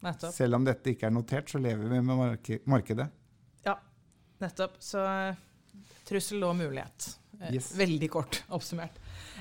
nettopp. 0.04 0.34
Selv 0.34 0.56
om 0.56 0.64
dette 0.66 0.92
ikke 0.94 1.08
er 1.08 1.12
notert, 1.12 1.50
så 1.50 1.60
lever 1.60 1.84
vi 1.90 2.00
med 2.02 2.16
mark 2.18 2.50
markedet. 2.66 3.10
Ja, 3.66 3.76
nettopp. 4.42 4.78
Så 4.80 5.04
trussel 6.10 6.44
og 6.48 6.58
mulighet. 6.60 7.14
Eh, 7.40 7.54
Yes. 7.56 7.72
Veldig 7.78 8.10
kort 8.12 8.42
oppsummert. 8.56 8.98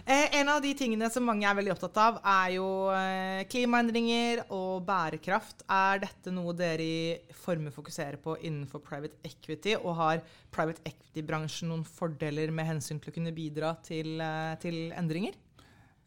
Eh, 0.06 0.38
en 0.40 0.48
av 0.48 0.62
de 0.62 0.70
tingene 0.78 1.08
som 1.10 1.26
mange 1.26 1.44
er 1.48 1.56
veldig 1.58 1.72
opptatt 1.74 1.98
av, 2.00 2.20
er 2.22 2.52
jo 2.54 2.66
eh, 2.94 3.42
klimaendringer 3.50 4.44
og 4.54 4.84
bærekraft. 4.86 5.64
Er 5.66 6.04
dette 6.04 6.32
noe 6.32 6.54
dere 6.56 6.84
i 6.84 7.34
Forme 7.36 7.72
fokuserer 7.74 8.16
på 8.22 8.36
innenfor 8.38 8.80
private 8.86 9.18
equity? 9.26 9.74
Og 9.82 9.98
har 9.98 10.22
private 10.54 10.84
equity-bransjen 10.88 11.72
noen 11.72 11.84
fordeler 11.84 12.54
med 12.54 12.70
hensyn 12.70 13.02
til 13.02 13.12
å 13.12 13.18
kunne 13.18 13.34
bidra 13.36 13.74
til, 13.84 14.14
eh, 14.22 14.54
til 14.62 14.88
endringer? 14.96 15.36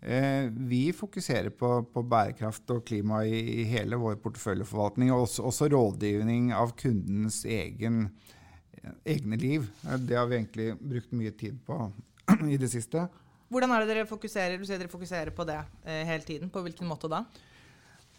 Vi 0.01 0.87
fokuserer 0.97 1.51
på, 1.53 1.67
på 1.93 2.01
bærekraft 2.09 2.71
og 2.73 2.79
klima 2.87 3.19
i, 3.21 3.37
i 3.61 3.65
hele 3.69 3.99
vår 4.01 4.15
porteføljeforvaltning, 4.23 5.11
og 5.13 5.27
også, 5.27 5.43
også 5.45 5.67
rådgivning 5.75 6.47
av 6.57 6.71
kundens 6.73 7.43
egen, 7.45 8.07
egne 9.05 9.37
liv. 9.37 9.67
Eh, 9.87 9.97
Det 9.97 10.15
har 10.17 10.27
vi 10.27 10.35
egentlig 10.39 10.69
brukt 10.79 11.11
mye 11.11 11.31
tid 11.31 11.59
på 11.65 11.91
i 12.53 12.57
det 12.57 12.69
siste. 12.71 13.07
Hvordan 13.51 13.71
er 13.75 13.83
det 13.83 13.89
dere 13.95 14.07
fokuserer 14.07 14.57
Du 14.57 14.63
sier 14.65 14.79
dere 14.79 14.87
fokuserer 14.91 15.33
på 15.35 15.43
det 15.49 15.57
eh, 15.83 16.05
hele 16.07 16.23
tiden. 16.23 16.49
På 16.53 16.61
hvilken 16.63 16.87
måte 16.87 17.09
da? 17.11 17.25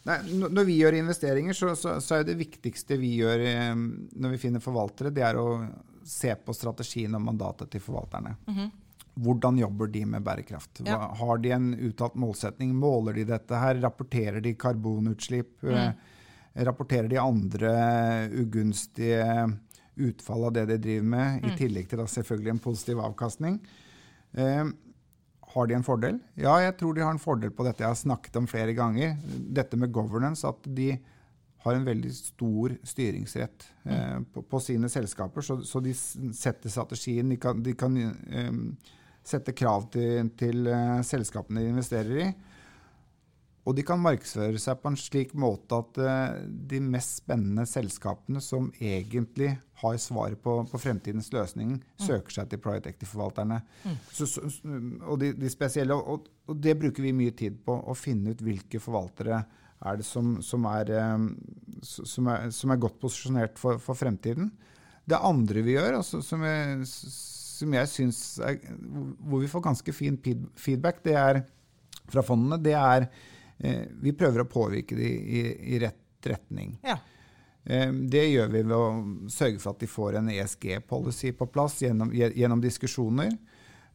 Nei, 0.04 0.16
når 0.34 0.64
vi 0.66 0.80
gjør 0.80 0.96
investeringer, 0.98 1.54
så, 1.54 1.76
så, 1.78 1.94
så 2.02 2.16
er 2.18 2.24
det 2.26 2.34
viktigste 2.40 2.96
vi 2.98 3.14
gjør 3.20 3.44
eh, 3.46 3.72
når 4.18 4.34
vi 4.34 4.40
finner 4.42 4.60
forvaltere, 4.64 5.12
det 5.14 5.22
er 5.22 5.38
å 5.38 5.46
se 6.04 6.32
på 6.34 6.50
strategien 6.56 7.14
og 7.14 7.22
mandatet 7.22 7.70
til 7.70 7.80
forvalterne. 7.84 8.32
Hvordan 9.22 9.60
jobber 9.60 9.86
de 9.92 10.00
med 10.08 10.24
bærekraft? 10.26 10.80
Hva, 10.82 10.88
Ja. 10.96 11.06
Har 11.20 11.38
de 11.38 11.52
en 11.54 11.68
uttalt 11.86 12.16
målsetning? 12.18 12.72
Måler 12.74 13.14
de 13.20 13.24
dette 13.28 13.54
her? 13.62 13.78
Rapporterer 13.84 14.42
de 14.42 14.54
karbonutslipp? 14.58 15.62
Eh, 15.62 15.92
Rapporterer 16.66 17.06
de 17.08 17.16
andre 17.22 17.70
ugunstige 18.42 19.22
utfall 19.96 20.48
av 20.48 20.54
det 20.56 20.66
de 20.70 20.78
driver 20.80 21.08
med, 21.14 21.44
i 21.44 21.56
tillegg 21.58 21.90
til 21.90 22.00
da 22.00 22.06
selvfølgelig 22.08 22.54
en 22.54 22.62
positiv 22.64 23.02
avkastning? 23.04 23.58
Eh, 24.32 24.64
har 25.52 25.68
de 25.68 25.76
en 25.76 25.84
fordel? 25.84 26.20
Ja, 26.40 26.54
jeg 26.64 26.76
tror 26.80 26.96
de 26.96 27.04
har 27.04 27.12
en 27.12 27.20
fordel 27.22 27.52
på 27.52 27.66
dette 27.66 27.84
jeg 27.84 27.92
har 27.92 27.98
snakket 27.98 28.38
om 28.40 28.48
flere 28.48 28.72
ganger. 28.76 29.18
Dette 29.52 29.76
med 29.76 29.92
governance, 29.92 30.48
at 30.48 30.64
de 30.64 30.94
har 31.62 31.76
en 31.76 31.84
veldig 31.86 32.10
stor 32.14 32.72
styringsrett 32.86 33.68
eh, 33.84 34.18
på, 34.32 34.42
på 34.42 34.60
sine 34.60 34.88
selskaper. 34.90 35.44
Så, 35.44 35.60
så 35.66 35.82
de 35.84 35.92
setter 35.94 36.72
strategien, 36.72 37.28
de 37.30 37.38
kan, 37.40 37.60
de 37.62 37.76
kan 37.78 37.98
eh, 38.00 38.50
sette 39.22 39.54
krav 39.54 39.86
til, 39.92 40.32
til 40.38 40.66
eh, 40.66 40.98
selskapene 41.06 41.62
de 41.62 41.70
investerer 41.74 42.24
i. 42.24 42.30
Og 43.62 43.76
de 43.78 43.84
kan 43.86 44.00
markedsføre 44.02 44.58
seg 44.58 44.80
på 44.82 44.90
en 44.90 44.98
slik 44.98 45.36
måte 45.38 45.78
at 45.78 45.98
eh, 46.02 46.40
de 46.70 46.80
mest 46.82 47.20
spennende 47.20 47.62
selskapene 47.70 48.42
som 48.42 48.72
egentlig 48.80 49.52
har 49.82 49.98
svaret 50.02 50.40
på, 50.42 50.56
på 50.66 50.80
fremtidens 50.82 51.30
løsning, 51.34 51.76
søker 52.02 52.34
seg 52.34 52.50
til 52.50 52.62
private 52.62 52.90
equity-forvalterne. 52.90 53.60
Så, 54.10 54.26
så, 54.30 54.42
og 55.06 55.20
de, 55.22 55.32
de 55.38 55.50
spesielle, 55.50 55.94
og, 55.94 56.26
og 56.50 56.58
det 56.62 56.74
bruker 56.78 57.06
vi 57.06 57.14
mye 57.14 57.34
tid 57.38 57.60
på, 57.66 57.76
å 57.86 57.94
finne 57.98 58.34
ut 58.34 58.42
hvilke 58.42 58.82
forvaltere 58.82 59.44
er 59.82 59.98
det 59.98 60.06
som, 60.06 60.36
som, 60.42 60.66
er, 60.70 60.90
eh, 60.98 61.26
som, 61.86 62.30
er, 62.34 62.50
som 62.54 62.74
er 62.74 62.82
godt 62.82 62.98
posisjonert 63.02 63.62
for, 63.62 63.78
for 63.82 63.98
fremtiden. 63.98 64.50
Det 65.06 65.18
andre 65.18 65.62
vi 65.62 65.76
gjør, 65.76 66.00
altså, 66.00 66.18
som 66.22 66.42
jeg, 66.46 66.86
som 66.86 67.74
jeg 67.74 67.88
syns 67.90 68.18
Hvor 68.38 69.42
vi 69.42 69.48
får 69.50 69.64
ganske 69.64 69.94
fin 69.94 70.18
feedback, 70.54 71.02
det 71.02 71.16
er 71.18 71.40
fra 72.10 72.22
fondene, 72.26 72.58
det 72.62 72.74
er 72.78 73.06
eh, 73.62 73.86
Vi 74.02 74.12
prøver 74.12 74.42
å 74.44 74.48
påvirke 74.50 74.96
dem 74.98 75.06
i, 75.06 75.42
i 75.74 75.78
rett 75.82 75.98
retning. 76.26 76.76
Ja. 76.86 76.98
Eh, 77.64 77.88
Det 77.92 78.24
gjør 78.30 78.50
vi 78.52 78.62
ved 78.62 78.76
å 78.76 78.84
sørge 79.30 79.58
for 79.62 79.72
at 79.74 79.80
de 79.82 79.88
får 79.90 80.18
en 80.20 80.28
ESG-policy 80.30 81.32
på 81.38 81.46
plass 81.50 81.80
gjennom, 81.82 82.12
gjennom 82.14 82.60
diskusjoner. 82.62 83.32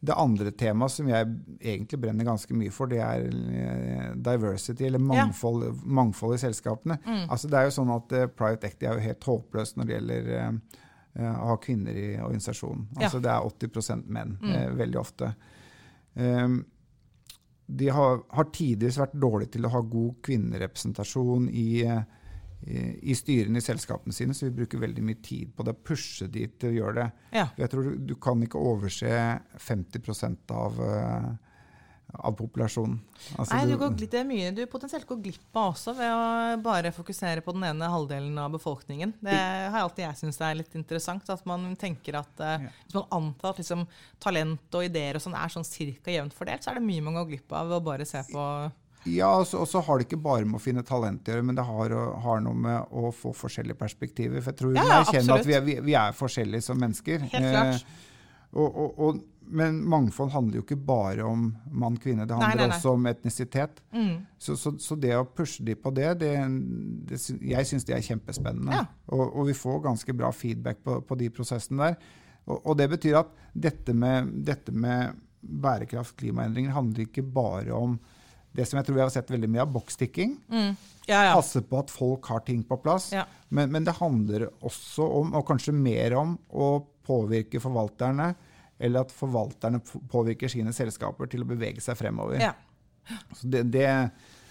Det 0.00 0.14
andre 0.14 0.52
temaet 0.54 0.92
som 0.94 1.08
jeg 1.10 1.26
egentlig 1.58 1.98
brenner 1.98 2.24
ganske 2.28 2.54
mye 2.54 2.70
for, 2.70 2.86
det 2.86 3.00
er 3.02 3.24
eh, 3.32 4.10
diversity, 4.14 4.84
eller 4.86 5.02
mangfold, 5.02 5.64
mangfold 5.84 6.36
i 6.36 6.42
selskapene. 6.44 6.98
Altså 7.28 7.48
det 7.50 7.58
er 7.58 7.64
jo 7.70 7.74
sånn 7.80 7.90
at 7.96 8.12
Private 8.38 8.68
Equity 8.70 8.86
er 8.86 8.94
jo 9.00 9.06
helt 9.08 9.24
håpløst 9.32 9.76
når 9.80 9.88
det 9.90 9.96
gjelder 9.96 10.60
å 11.18 11.48
ha 11.48 11.56
kvinner 11.58 11.96
i 11.98 12.08
organisasjonen. 12.20 12.84
Ja. 12.94 13.08
Altså 13.08 13.18
Det 13.24 13.30
er 13.32 13.48
80 13.48 14.04
menn 14.06 14.36
eh, 14.44 14.68
veldig 14.78 15.00
ofte. 15.00 15.32
Um, 16.14 16.60
de 17.68 17.88
har, 17.92 18.22
har 18.32 18.46
tidvis 18.54 18.96
vært 18.96 19.16
dårlige 19.20 19.56
til 19.56 19.68
å 19.68 19.72
ha 19.74 19.82
god 19.84 20.14
kvinnerepresentasjon 20.24 21.50
i, 21.52 21.66
eh, 21.84 22.00
i, 22.64 22.84
i 23.12 23.16
styrene 23.16 23.60
i 23.60 23.64
selskapene 23.64 24.16
sine, 24.16 24.36
så 24.36 24.46
vi 24.48 24.56
bruker 24.62 24.80
veldig 24.80 25.04
mye 25.04 25.20
tid 25.24 25.52
på 25.56 25.66
det. 25.68 25.76
Pushe 25.84 26.30
de 26.32 26.46
til 26.48 26.70
å 26.70 26.78
gjøre 26.78 26.96
det. 27.02 27.08
ja. 27.36 27.44
Jeg 27.60 27.72
tror 27.72 27.90
du, 27.90 27.98
du 28.08 28.14
kan 28.16 28.40
ikke 28.44 28.62
overse 28.70 29.12
50% 29.68 30.56
av, 30.56 30.80
eh, 30.80 31.28
av 32.12 32.32
populasjonen. 32.38 32.96
Altså, 33.36 33.52
Nei, 33.52 33.66
du 33.68 33.76
går 33.78 33.92
glipp, 33.98 34.10
det 34.14 34.20
er 34.22 34.28
mye 34.28 34.52
du 34.56 34.62
potensielt 34.70 35.06
går 35.08 35.20
glipp 35.26 35.58
av 35.60 35.74
også 35.74 35.92
ved 35.98 36.08
å 36.08 36.56
bare 36.64 36.92
fokusere 36.96 37.44
på 37.44 37.52
den 37.52 37.66
ene 37.68 37.90
halvdelen 37.92 38.38
av 38.40 38.54
befolkningen. 38.56 39.12
Det 39.20 39.36
har 39.36 39.82
alltid 39.82 40.06
jeg 40.06 40.20
syntes 40.22 40.40
er 40.40 40.58
litt 40.58 40.78
interessant. 40.78 41.28
At 41.28 41.44
man 41.48 41.68
tenker 41.80 42.20
at 42.22 42.42
uh, 42.42 42.56
hvis 42.86 42.96
man 42.96 43.08
antar 43.20 43.52
at 43.52 43.62
liksom, 43.62 43.84
talent 44.22 44.80
og 44.80 44.88
ideer 44.88 45.18
og 45.18 45.24
sånn 45.24 45.36
er 45.36 45.52
sånn 45.52 45.68
cirka 45.68 46.14
jevnt 46.14 46.36
fordelt, 46.36 46.64
så 46.64 46.72
er 46.72 46.80
det 46.80 46.86
mye 46.88 47.04
man 47.04 47.20
går 47.20 47.32
glipp 47.34 47.56
av 47.58 47.68
ved 47.68 47.80
å 47.82 47.86
bare 47.90 48.08
se 48.08 48.24
på 48.32 48.42
Ja, 49.08 49.30
og 49.38 49.68
så 49.68 49.84
har 49.84 50.00
det 50.00 50.08
ikke 50.08 50.22
bare 50.24 50.48
med 50.48 50.58
å 50.58 50.64
finne 50.64 50.82
talent 50.86 51.28
å 51.28 51.36
gjøre, 51.36 51.44
men 51.50 51.60
det 51.60 51.68
har, 51.68 51.92
har 52.24 52.44
noe 52.44 52.56
med 52.56 52.88
å 52.88 53.12
få 53.14 53.36
forskjellige 53.36 53.78
perspektiver. 53.78 54.40
For 54.40 54.54
jeg 54.54 54.62
tror 54.64 54.74
Ja, 54.74 54.80
vi 54.80 54.96
ja, 54.96 55.00
erkjenner 55.04 55.42
at 55.42 55.48
vi 55.48 55.60
er, 55.60 55.64
vi, 55.64 55.80
vi 55.92 55.96
er 56.00 56.16
forskjellige 56.16 56.70
som 56.72 56.80
mennesker. 56.80 57.28
Helt 57.36 57.52
klart. 57.52 57.98
Og, 58.52 58.68
og, 58.68 59.00
og, 59.04 59.18
men 59.48 59.78
mangfold 59.88 60.30
handler 60.32 60.60
jo 60.60 60.64
ikke 60.64 60.78
bare 60.88 61.24
om 61.24 61.46
mann-kvinne, 61.72 62.26
det 62.28 62.36
handler 62.36 62.60
nei, 62.62 62.66
nei. 62.68 62.76
også 62.76 62.94
om 62.96 63.06
etnisitet. 63.08 63.80
mm, 63.92 64.14
Så, 64.38 64.56
så, 64.60 64.74
så 64.80 64.96
det 65.00 65.14
å 65.16 65.24
pushe 65.24 65.64
de 65.64 65.76
på 65.76 65.92
det, 65.96 66.10
det, 66.20 66.32
det 67.08 67.20
jeg 67.20 67.68
syns 67.68 67.86
det 67.88 67.96
er 67.96 68.04
kjempespennende. 68.04 68.82
Ja. 68.82 68.84
Og, 69.16 69.40
vi 69.48 69.56
får 69.56 69.80
ganske 69.88 70.16
bra 70.16 70.32
feedback 70.36 70.82
på, 70.84 71.00
på 71.04 71.18
de 71.20 71.30
prosessene 71.32 71.90
der. 71.90 72.12
Og, 72.48 72.60
og 72.60 72.76
det 72.80 72.90
betyr 72.92 73.20
at 73.22 73.32
dette 73.52 73.96
med, 73.96 74.32
dette 74.48 74.72
med 74.72 75.16
bærekraft, 75.40 76.16
klimaendringer, 76.20 76.74
handler 76.76 77.06
ikke 77.06 77.24
bare 77.24 77.72
om 77.76 77.98
det 78.56 78.64
som 78.66 78.78
jeg 78.80 78.88
tror 78.88 78.96
vi 78.96 79.02
har 79.04 79.12
sett 79.12 79.28
veldig 79.30 79.48
mye 79.52 79.64
av, 79.64 79.74
bokstikking. 79.74 80.38
mm. 80.48 80.70
Ja, 81.08 81.22
ja. 81.24 81.36
Passe 81.38 81.62
på 81.64 81.78
at 81.80 81.88
folk 81.88 82.26
har 82.28 82.42
ting 82.44 82.60
på 82.68 82.76
plass. 82.84 83.06
Ja. 83.16 83.22
Men, 83.48 83.70
men 83.72 83.86
det 83.86 83.94
handler 83.96 84.42
også 84.60 85.06
om, 85.22 85.30
og 85.38 85.46
kanskje 85.48 85.72
mer 85.72 86.12
om, 86.20 86.34
å 86.52 86.66
påvirke 87.08 87.60
forvalterne, 87.64 88.30
eller 88.78 89.02
at 89.08 89.10
forvalterne 89.16 89.80
påvirker 90.12 90.52
sine 90.52 90.70
selskaper 90.76 91.26
til 91.32 91.42
å 91.42 91.48
bevege 91.50 91.82
seg 91.82 91.96
fremover. 91.98 92.38
ja. 92.44 92.52
Så 93.32 93.48
det, 93.48 93.62
det, 93.72 93.86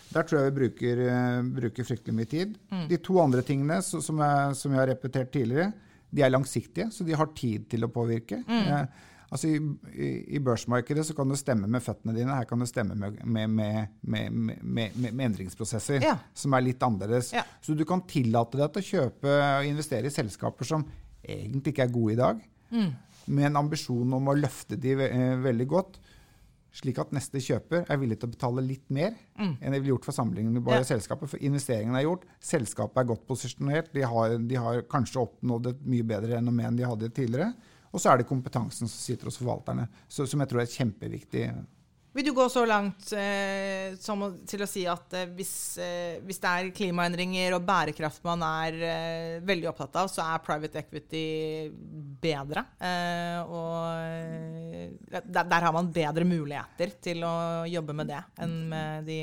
der 0.09 0.23
tror 0.25 0.39
jeg 0.41 0.47
vi 0.49 0.55
bruker, 0.55 1.01
eh, 1.11 1.41
bruker 1.59 1.85
fryktelig 1.85 2.15
mye 2.17 2.29
tid. 2.31 2.55
Mm. 2.73 2.87
De 2.89 2.97
to 3.05 3.19
andre 3.21 3.43
tingene 3.45 3.75
så, 3.85 3.99
som, 4.01 4.17
jeg, 4.23 4.55
som 4.57 4.73
jeg 4.73 4.81
har 4.81 4.89
repetert 4.89 5.29
tidligere, 5.35 5.67
de 6.09 6.23
er 6.25 6.31
langsiktige, 6.33 6.87
så 6.95 7.05
de 7.05 7.13
har 7.19 7.29
tid 7.37 7.67
til 7.69 7.85
å 7.85 7.91
påvirke. 7.93 8.39
Mm. 8.47 8.63
Eh, 8.65 9.05
altså 9.29 9.51
i, 9.51 9.59
i, 9.93 10.09
I 10.39 10.41
børsmarkedet 10.41 11.05
så 11.05 11.13
kan 11.13 11.29
du 11.29 11.37
stemme 11.37 11.69
med 11.69 11.85
føttene 11.85 12.15
dine. 12.17 12.33
Her 12.33 12.49
kan 12.49 12.63
du 12.63 12.65
stemme 12.65 12.95
med, 12.97 13.19
med, 13.27 13.53
med, 13.59 13.93
med, 14.01 14.31
med, 14.33 14.63
med, 14.65 14.97
med 15.11 15.25
endringsprosesser 15.29 16.01
Ja. 16.07 16.15
som 16.33 16.57
er 16.57 16.65
litt 16.71 16.81
annerledes. 16.87 17.29
Ja. 17.37 17.43
Så 17.61 17.77
du 17.77 17.85
kan 17.85 18.01
tillate 18.09 18.57
deg 18.57 18.73
til 18.73 18.81
å 18.81 18.89
kjøpe 18.89 19.37
og 19.59 19.69
investere 19.69 20.09
i 20.09 20.15
selskaper 20.17 20.65
som 20.73 20.87
egentlig 21.23 21.73
ikke 21.73 21.83
er 21.87 21.93
gode 21.93 22.13
i 22.13 22.15
dag, 22.21 22.41
Mm. 22.71 22.93
med 23.27 23.45
en 23.45 23.55
ambisjon 23.55 24.13
om 24.13 24.25
å 24.27 24.35
løfte 24.35 24.75
de 24.79 24.95
ve 24.95 25.05
eh, 25.09 25.35
veldig 25.39 25.67
godt, 25.67 25.99
slik 26.73 26.99
at 26.99 27.11
neste 27.15 27.39
kjøper 27.39 27.85
er 27.89 27.97
villig 27.97 28.19
til 28.19 28.27
å 28.27 28.31
betale 28.35 28.61
litt 28.61 28.89
mer 28.91 29.15
enn 29.39 29.71
de 29.71 29.79
ville 29.79 29.93
gjort 29.95 30.05
for 30.05 30.11
sammenlignbare 30.11 30.81
Mm. 30.81 30.83
Ja. 30.83 30.83
selskaper. 30.83 31.27
For 31.27 31.37
investeringen 31.39 31.95
er 31.95 32.03
gjort, 32.03 32.25
selskapet 32.41 32.97
er 32.97 33.07
godt 33.15 33.25
posisjonert, 33.25 33.91
de 33.93 34.01
har, 34.01 34.37
de 34.37 34.55
har 34.55 34.81
kanskje 34.83 35.21
oppnådd 35.25 35.67
et 35.71 35.81
mye 35.87 36.03
bedre 36.03 36.35
renommé 36.37 36.65
enn 36.67 36.75
de 36.77 36.83
hadde 36.83 37.09
tidligere. 37.09 37.53
Og 37.93 37.99
så 38.01 38.11
er 38.13 38.17
det 38.17 38.27
kompetansen 38.27 38.85
som 38.85 38.87
sitter 38.89 39.25
hos 39.25 39.37
forvalterne, 39.37 39.87
så, 40.09 40.27
som 40.27 40.39
jeg 40.41 40.49
tror 40.49 40.59
er 40.61 40.65
kjempeviktig. 40.67 41.65
Vil 42.17 42.25
du 42.25 42.31
gå 42.33 42.47
så 42.49 42.63
langt 42.65 43.11
eh, 43.13 43.93
som 44.01 44.23
til 44.49 44.63
å 44.65 44.67
si 44.69 44.87
at 44.89 45.11
eh, 45.13 45.27
hvis, 45.37 45.51
eh, 45.77 46.15
hvis 46.25 46.39
det 46.41 46.49
er 46.49 46.69
klimaendringer 46.73 47.53
og 47.53 47.65
bærekraft 47.67 48.23
man 48.25 48.41
er 48.47 48.77
eh, 48.87 49.35
veldig 49.45 49.69
opptatt 49.69 49.99
av, 50.01 50.09
så 50.09 50.25
er 50.25 50.41
private 50.41 50.81
equity 50.81 51.21
bedre? 52.23 52.63
Eh, 52.81 53.37
og 53.45 53.77
eh, 54.01 54.89
der, 55.13 55.45
der 55.45 55.67
har 55.67 55.75
man 55.77 55.91
bedre 55.93 56.25
muligheter 56.25 56.95
til 57.05 57.21
å 57.27 57.35
jobbe 57.69 57.93
med 58.01 58.09
det 58.09 58.23
enn 58.41 58.57
med 58.73 59.05
de 59.05 59.19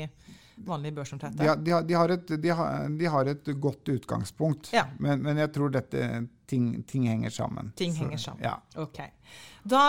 vanlige 0.63 0.95
De 1.35 1.51
de, 1.83 1.93
har, 1.99 2.15
de, 2.15 2.37
de, 2.39 2.55
de 3.03 3.11
har 3.11 3.33
et 3.35 3.53
godt 3.59 3.91
utgangspunkt, 3.91 4.71
Ja. 4.71 4.87
men, 5.03 5.19
men 5.19 5.43
jeg 5.43 5.51
tror 5.51 5.75
dette 5.75 6.05
ting, 6.47 6.83
ting 6.87 7.07
henger 7.09 7.29
sammen. 7.33 7.71
Ting 7.79 7.93
Så, 7.93 8.03
henger 8.03 8.17
sammen. 8.21 8.43
Ja. 8.45 8.55
Ok. 8.81 8.99
Da 9.65 9.81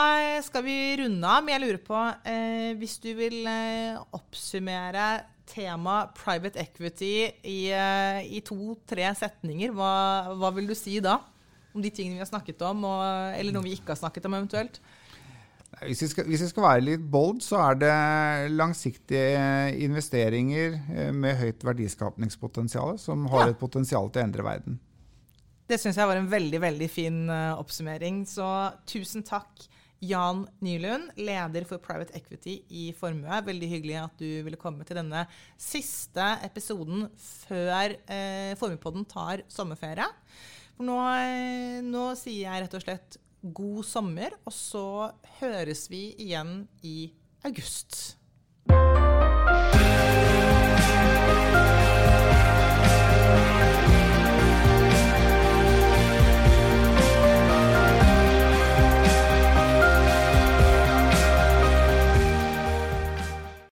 skal 0.43 0.65
vi 0.65 0.77
runde 1.03 1.29
av, 1.29 1.45
men 1.45 1.55
jeg 1.57 1.65
lurer 1.67 1.81
på 1.85 1.99
eh, 2.25 2.73
Hvis 2.81 2.99
du 3.05 3.11
vil 3.19 3.43
eh, 3.47 3.99
oppsummere 4.17 5.09
tema 5.47 6.01
private 6.17 6.59
equity 6.59 7.13
i, 7.47 7.59
eh, 7.71 8.21
i 8.35 8.41
to-tre 8.43 9.13
setninger, 9.15 9.71
hva, 9.77 10.35
hva 10.35 10.51
vil 10.57 10.67
du 10.67 10.75
si 10.75 10.99
da? 11.05 11.19
Om 11.77 11.85
de 11.85 11.91
tingene 11.93 12.17
vi 12.17 12.25
har 12.25 12.31
snakket 12.33 12.63
om, 12.67 12.87
og, 12.89 13.03
eller 13.37 13.53
noe 13.55 13.67
vi 13.69 13.77
ikke 13.77 13.93
har 13.93 14.01
snakket 14.01 14.27
om 14.27 14.35
eventuelt? 14.39 14.81
Hvis 15.85 16.01
vi, 16.01 16.07
skal, 16.09 16.25
hvis 16.25 16.41
vi 16.41 16.49
skal 16.49 16.65
være 16.65 16.85
litt 16.87 17.03
bold, 17.13 17.43
så 17.45 17.59
er 17.67 17.75
det 17.83 17.95
langsiktige 18.57 19.75
investeringer 19.85 20.79
eh, 20.95 21.11
med 21.13 21.37
høyt 21.37 21.67
verdiskapningspotensial 21.69 22.97
som 23.03 23.27
har 23.33 23.47
Ja. 23.51 23.53
et 23.53 23.59
potensial 23.61 24.09
til 24.11 24.23
å 24.23 24.25
endre 24.25 24.47
verden. 24.47 24.79
Det 25.67 25.81
syns 25.83 25.97
jeg 25.99 26.07
var 26.07 26.19
en 26.21 26.29
veldig 26.31 26.61
veldig 26.63 26.87
fin 26.91 27.25
eh, 27.33 27.59
oppsummering. 27.59 28.23
Så 28.29 28.47
tusen 28.87 29.25
takk, 29.27 29.65
Jan 30.07 30.45
Nylund, 30.63 31.09
leder 31.19 31.65
for 31.67 31.83
Private 31.83 32.15
Equity 32.19 32.61
i 32.71 32.85
Formue. 32.95 33.41
Veldig 33.49 33.71
hyggelig 33.73 33.97
at 34.05 34.21
du 34.21 34.29
ville 34.47 34.61
komme 34.61 34.87
til 34.87 35.01
denne 35.01 35.25
siste 35.59 36.29
episoden 36.47 37.09
før 37.19 37.97
eh, 38.07 38.53
Formuepodden 38.61 39.09
tar 39.11 39.43
sommerferie. 39.51 40.07
For 40.77 40.87
nå, 40.87 41.01
eh, 41.17 41.81
nå 41.83 42.11
sier 42.21 42.45
jeg 42.45 42.67
rett 42.67 42.79
og 42.79 42.87
slett 42.87 43.19
god 43.57 43.83
sommer, 43.87 44.39
og 44.47 44.55
så 44.55 44.87
høres 45.41 45.87
vi 45.91 46.09
igjen 46.23 46.61
i 46.87 46.99
august. 47.47 48.17